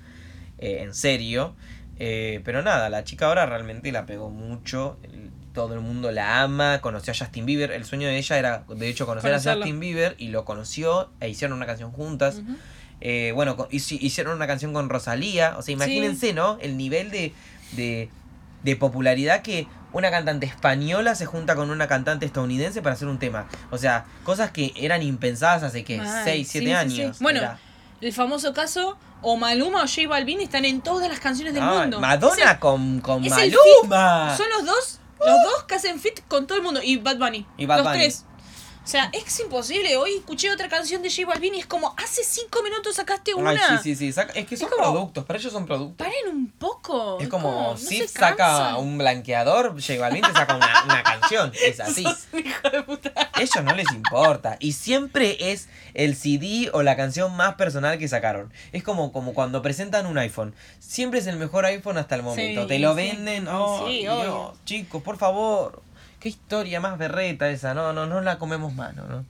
eh, 0.60 0.80
en 0.82 0.94
serio. 0.94 1.56
Eh, 1.98 2.40
pero 2.46 2.62
nada, 2.62 2.90
la 2.90 3.04
chica 3.04 3.26
ahora 3.26 3.46
realmente 3.46 3.92
la 3.92 4.06
pegó 4.06 4.30
mucho. 4.30 4.98
Todo 5.60 5.74
el 5.74 5.82
mundo 5.82 6.12
la 6.12 6.42
ama. 6.42 6.80
Conoció 6.82 7.12
a 7.12 7.16
Justin 7.18 7.46
Bieber. 7.46 7.72
El 7.72 7.84
sueño 7.86 8.08
de 8.08 8.18
ella 8.18 8.38
era, 8.38 8.64
de 8.70 8.88
hecho, 8.88 9.06
conocer 9.06 9.32
Conocerlo. 9.32 9.64
a 9.64 9.66
Justin 9.66 9.80
Bieber. 9.80 10.16
Y 10.18 10.30
lo 10.30 10.46
conoció 10.46 11.10
e 11.20 11.28
hicieron 11.30 11.58
una 11.58 11.66
canción 11.66 11.92
juntas. 11.92 12.36
Ujú. 12.38 12.56
Eh, 13.02 13.32
bueno, 13.36 13.56
hicieron 13.72 14.36
una 14.36 14.48
canción 14.48 14.72
con 14.74 14.90
Rosalía. 14.90 15.56
O 15.58 15.62
sea, 15.62 15.74
imagínense, 15.74 16.34
¿no? 16.34 16.58
El 16.62 16.78
nivel 16.78 17.12
de, 17.12 17.34
de, 17.74 18.10
de 18.64 18.76
popularidad 18.76 19.42
que 19.42 19.68
una 19.92 20.12
cantante 20.12 20.46
española 20.46 21.16
se 21.16 21.26
junta 21.26 21.56
con 21.56 21.72
una 21.72 21.88
cantante 21.88 22.26
estadounidense 22.26 22.82
para 22.82 22.96
hacer 22.96 23.08
un 23.08 23.20
tema. 23.20 23.48
O 23.72 23.78
sea, 23.78 24.06
cosas 24.24 24.52
que 24.52 24.72
eran 24.78 25.02
impensadas 25.02 25.64
hace 25.64 25.84
que 25.84 25.98
Mal, 25.98 26.24
6, 26.24 26.48
sí, 26.48 26.52
7 26.60 26.66
sí, 26.68 26.72
años. 26.74 27.18
sí. 27.18 27.24
Bueno, 27.24 27.40
Era- 27.40 27.60
El 28.02 28.14
famoso 28.14 28.54
caso, 28.54 28.98
o 29.22 29.36
Maluma 29.36 29.80
o 29.84 29.88
J 29.88 30.08
Balvin 30.08 30.40
están 30.42 30.64
en 30.64 30.80
todas 30.82 31.10
las 31.10 31.20
canciones 31.20 31.54
del 31.54 31.64
Ay, 31.64 31.80
mundo. 31.80 32.00
Madonna 32.00 32.60
con, 32.60 33.02
con 33.02 33.22
Maluma. 33.28 34.38
Son 34.38 34.46
los 34.58 34.66
dos, 34.66 35.00
los 35.20 35.44
dos 35.44 35.64
que 35.66 35.76
hacen 35.76 36.00
fit 36.00 36.22
con 36.28 36.48
todo 36.48 36.58
el 36.58 36.64
mundo. 36.64 36.80
Y 36.84 36.98
Bad 36.98 37.18
Bunny. 37.18 37.46
Y 37.58 37.66
Bad 37.66 37.78
los 37.80 37.88
Bunny. 37.88 37.98
tres. 38.00 38.26
O 38.90 38.92
sea, 38.92 39.12
es 39.14 39.40
imposible. 39.40 39.98
Hoy 39.98 40.16
escuché 40.16 40.52
otra 40.52 40.68
canción 40.68 41.04
de 41.04 41.12
J 41.12 41.28
Balvin 41.28 41.54
y 41.54 41.60
es 41.60 41.68
como, 41.68 41.94
hace 42.04 42.24
cinco 42.24 42.64
minutos 42.64 42.96
sacaste 42.96 43.36
una. 43.36 43.52
Ay, 43.52 43.60
sí, 43.84 43.94
sí, 43.96 44.12
sí. 44.12 44.20
es 44.34 44.48
que 44.48 44.58
son 44.58 44.68
como- 44.68 44.82
productos, 44.82 45.26
para 45.26 45.38
ellos 45.38 45.54
son 45.54 45.68
productos. 45.68 46.08
Paren 46.08 46.36
un 46.36 46.50
poco. 46.50 47.20
Es 47.20 47.28
como, 47.28 47.52
no 47.74 47.78
si 47.78 48.08
saca 48.08 48.36
cansan. 48.36 48.78
un 48.78 48.98
blanqueador, 48.98 49.80
J 49.80 50.00
Balvin 50.00 50.24
te 50.24 50.34
saca 50.34 50.56
una, 50.56 50.84
una 50.86 51.04
canción. 51.04 51.52
Es 51.64 51.80
así. 51.80 52.02
Hijo 52.02 52.70
de 52.72 52.82
puta. 52.82 53.12
Ellos 53.40 53.64
no 53.64 53.76
les 53.76 53.92
importa. 53.92 54.58
Y 54.60 54.72
siempre 54.72 55.52
es 55.52 55.70
el 55.94 56.16
CD 56.16 56.72
o 56.74 56.82
la 56.82 56.96
canción 56.96 57.36
más 57.38 57.54
personal 57.54 58.00
que 58.00 58.08
sacaron. 58.08 58.52
Es 58.72 58.82
como, 58.82 59.12
como 59.12 59.36
cuando 59.36 59.62
presentan 59.62 60.08
un 60.08 60.18
iPhone. 60.18 60.56
Siempre 60.80 61.20
es 61.20 61.28
el 61.28 61.36
mejor 61.38 61.64
iPhone 61.66 62.00
hasta 62.00 62.16
el 62.16 62.24
momento. 62.24 62.64
Sí, 62.64 62.68
Te 62.68 62.80
lo 62.80 62.96
sí. 62.96 63.04
venden. 63.04 63.48
Oh, 63.50 63.86
Sí, 63.86 64.00
Dios, 64.00 64.54
chicos, 64.66 65.04
por 65.04 65.18
favor. 65.20 65.84
Qué 66.20 66.30
historia 66.30 66.80
más 66.80 66.98
berreta 66.98 67.50
esa. 67.50 67.74
No, 67.74 67.94
no, 67.94 68.06
no 68.06 68.22
la 68.22 68.38
comemos 68.38 68.74
mano, 68.74 69.06
¿no? 69.08 69.26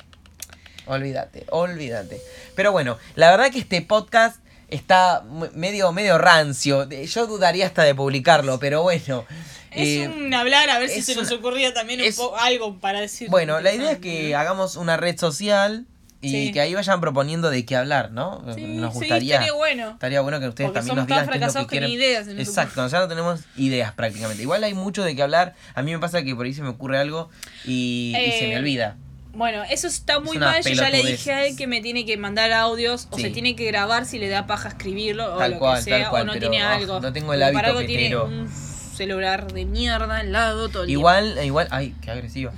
Olvídate, 0.87 1.45
olvídate. 1.51 2.19
Pero 2.55 2.71
bueno, 2.71 2.97
la 3.15 3.29
verdad 3.29 3.51
que 3.51 3.59
este 3.59 3.81
podcast 3.81 4.37
está 4.69 5.23
medio, 5.53 5.91
medio 5.91 6.17
rancio. 6.17 6.89
Yo 6.89 7.27
dudaría 7.27 7.67
hasta 7.67 7.83
de 7.83 7.93
publicarlo, 7.93 8.59
pero 8.59 8.81
bueno. 8.81 9.25
Es 9.71 9.87
eh, 9.87 10.07
un 10.07 10.33
hablar 10.33 10.67
a 10.71 10.79
ver 10.79 10.89
si 10.89 11.03
se 11.03 11.15
nos 11.15 11.31
ocurría 11.31 11.73
también 11.75 11.99
un 11.99 12.07
es- 12.07 12.19
algo 12.39 12.79
para 12.79 13.01
decir. 13.01 13.29
Bueno, 13.29 13.59
la 13.61 13.71
idea 13.71 13.91
es 13.91 13.99
que 13.99 14.31
¿no? 14.31 14.39
hagamos 14.39 14.75
una 14.77 14.97
red 14.97 15.15
social 15.19 15.85
y 16.21 16.29
Sí. 16.29 16.51
que 16.51 16.59
ahí 16.61 16.73
vayan 16.73 16.99
proponiendo 16.99 17.49
de 17.49 17.65
qué 17.65 17.75
hablar, 17.77 18.11
¿no? 18.11 18.43
Sí, 18.53 18.61
Nos 18.65 18.93
sí, 18.93 18.99
gustaría. 18.99 19.35
estaría 19.35 19.53
bueno. 19.53 19.89
estaría 19.91 20.21
bueno 20.21 20.39
que 20.39 20.47
ustedes 20.49 20.69
Porque 20.71 20.79
también 20.79 20.95
nos 20.97 21.07
digan 21.07 21.27
qué 21.39 21.45
es 21.45 21.55
lo 21.55 21.61
que 21.61 21.67
quieren. 21.67 21.89
ideas 21.89 22.27
Exacto, 22.27 22.87
ya 22.87 22.99
no 22.99 23.07
tenemos 23.07 23.41
ideas 23.55 23.93
prácticamente. 23.93 24.43
Igual 24.43 24.63
hay 24.63 24.73
mucho 24.73 25.03
de 25.03 25.15
qué 25.15 25.23
hablar. 25.23 25.55
A 25.75 25.81
mí 25.81 25.91
me 25.91 25.99
pasa 25.99 26.21
que 26.23 26.35
por 26.35 26.45
ahí 26.45 26.53
se 26.53 26.61
me 26.61 26.69
ocurre 26.69 26.97
algo 26.99 27.29
y, 27.65 28.13
y 28.17 28.31
se 28.39 28.47
me 28.47 28.53
Eh, 28.55 28.59
olvida. 28.59 28.97
Bueno, 29.31 29.63
eso 29.69 29.87
está 29.87 30.19
muy 30.19 30.37
mal. 30.39 30.61
Yo 30.63 30.71
ya 30.73 30.89
le 30.89 31.03
dije 31.03 31.31
a 31.31 31.45
él 31.45 31.55
que 31.55 31.67
me 31.67 31.81
tiene 31.81 32.05
que 32.05 32.17
mandar 32.17 32.51
audios 32.51 33.07
o 33.11 33.15
Sí. 33.15 33.21
se 33.21 33.29
tiene 33.29 33.55
que 33.55 33.65
grabar 33.65 34.05
si 34.05 34.17
le 34.19 34.27
da 34.27 34.47
paja 34.47 34.69
escribirlo 34.69 35.35
o 35.35 35.37
Tal 35.37 35.51
lo 35.51 35.59
cual, 35.59 35.77
que 35.77 35.83
sea 35.83 36.01
tal 36.01 36.09
cual, 36.09 36.21
o 36.23 36.25
no 36.25 36.33
pero, 36.33 36.49
tiene 36.49 36.63
ah, 36.65 36.73
algo. 36.75 36.99
no 36.99 37.13
tengo 37.13 37.33
el 37.33 37.39
Porque 37.39 37.53
para 37.53 37.67
hábito 37.69 37.79
algo 37.79 37.87
tiene 37.87 38.15
un 38.17 38.49
celular 38.49 39.53
de 39.53 39.65
mierda 39.65 40.17
al 40.17 40.31
lado 40.33 40.67
todo 40.67 40.81
el 40.83 40.87
tiempo. 40.87 40.99
Igual, 40.99 41.39
igual, 41.45 41.67
ay, 41.71 41.95
qué 42.01 42.11
agresiva. 42.11 42.51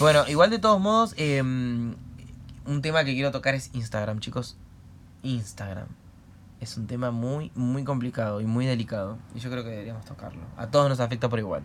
Bueno, 0.00 0.24
igual 0.26 0.50
de 0.50 0.58
todos 0.58 0.80
modos, 0.80 1.14
eh, 1.18 1.40
un 2.66 2.82
tema 2.82 3.04
que 3.04 3.14
quiero 3.14 3.30
tocar 3.30 3.54
es 3.54 3.70
Instagram, 3.74 4.20
chicos. 4.20 4.56
Instagram. 5.22 5.86
Es 6.60 6.76
un 6.76 6.86
tema 6.86 7.10
muy, 7.10 7.50
muy 7.54 7.84
complicado 7.84 8.40
y 8.40 8.46
muy 8.46 8.64
delicado. 8.66 9.18
Y 9.34 9.40
yo 9.40 9.50
creo 9.50 9.62
que 9.64 9.70
deberíamos 9.70 10.04
tocarlo. 10.04 10.40
A 10.56 10.68
todos 10.68 10.88
nos 10.88 11.00
afecta 11.00 11.28
por 11.28 11.38
igual. 11.38 11.62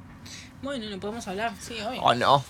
Bueno, 0.62 0.90
no 0.90 1.00
podemos 1.00 1.28
hablar, 1.28 1.54
sí, 1.60 1.76
hoy. 1.82 1.98
¿O 2.02 2.14
no? 2.16 2.44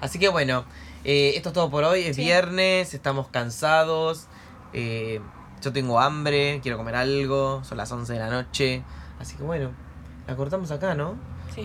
Así 0.00 0.18
que 0.18 0.28
bueno, 0.28 0.64
eh, 1.04 1.34
esto 1.36 1.50
es 1.50 1.52
todo 1.54 1.70
por 1.70 1.84
hoy. 1.84 2.00
Es 2.02 2.16
Sí. 2.16 2.22
viernes, 2.22 2.94
estamos 2.94 3.28
cansados. 3.28 4.26
eh, 4.72 5.20
yo 5.60 5.72
tengo 5.72 6.00
hambre, 6.00 6.58
quiero 6.62 6.76
comer 6.76 6.96
algo. 6.96 7.62
Son 7.62 7.76
las 7.78 7.92
11 7.92 8.14
de 8.14 8.18
la 8.18 8.30
noche. 8.30 8.82
Así 9.20 9.36
que 9.36 9.44
bueno, 9.44 9.70
la 10.26 10.34
cortamos 10.34 10.72
acá, 10.72 10.94
¿no? 10.96 11.14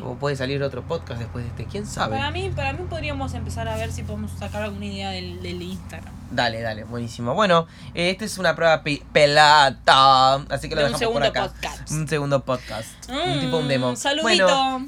O 0.04 0.16
puede 0.16 0.36
salir 0.36 0.62
otro 0.64 0.84
podcast 0.84 1.20
después 1.20 1.46
de 1.46 1.50
este, 1.50 1.66
quién 1.66 1.86
sabe. 1.86 2.18
Para 2.18 2.32
mí, 2.32 2.52
para 2.56 2.74
mí 2.74 2.86
podríamos 2.90 3.34
empezar 3.34 3.68
a 3.68 3.76
ver 3.78 3.92
si 3.92 4.04
podemos 4.04 4.32
sacar 4.32 4.64
alguna 4.64 4.86
idea 4.86 5.12
del, 5.12 5.42
del 5.42 5.62
Instagram. 5.62 6.14
Dale, 6.30 6.62
dale, 6.62 6.84
buenísimo. 6.84 7.34
Bueno, 7.34 7.68
esta 7.94 8.26
es 8.26 8.38
una 8.38 8.54
prueba 8.56 8.84
pe 8.84 9.02
pelata. 9.14 10.36
Así 10.50 10.68
que 10.68 10.76
lo 10.76 10.82
de 10.82 10.90
dejamos 10.90 10.94
un 10.94 11.00
segundo 11.00 11.20
por 11.20 11.38
acá. 11.38 11.48
podcast. 11.54 11.92
Un 11.92 12.08
segundo 12.08 12.44
podcast. 12.44 13.10
Un 13.10 13.40
tipo 13.40 13.58
un 13.58 13.68
demo. 13.68 13.96
Saludito. 13.96 14.46
Bueno, 14.48 14.82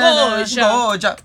Goya. 0.00 0.72
Goya. 0.72 1.16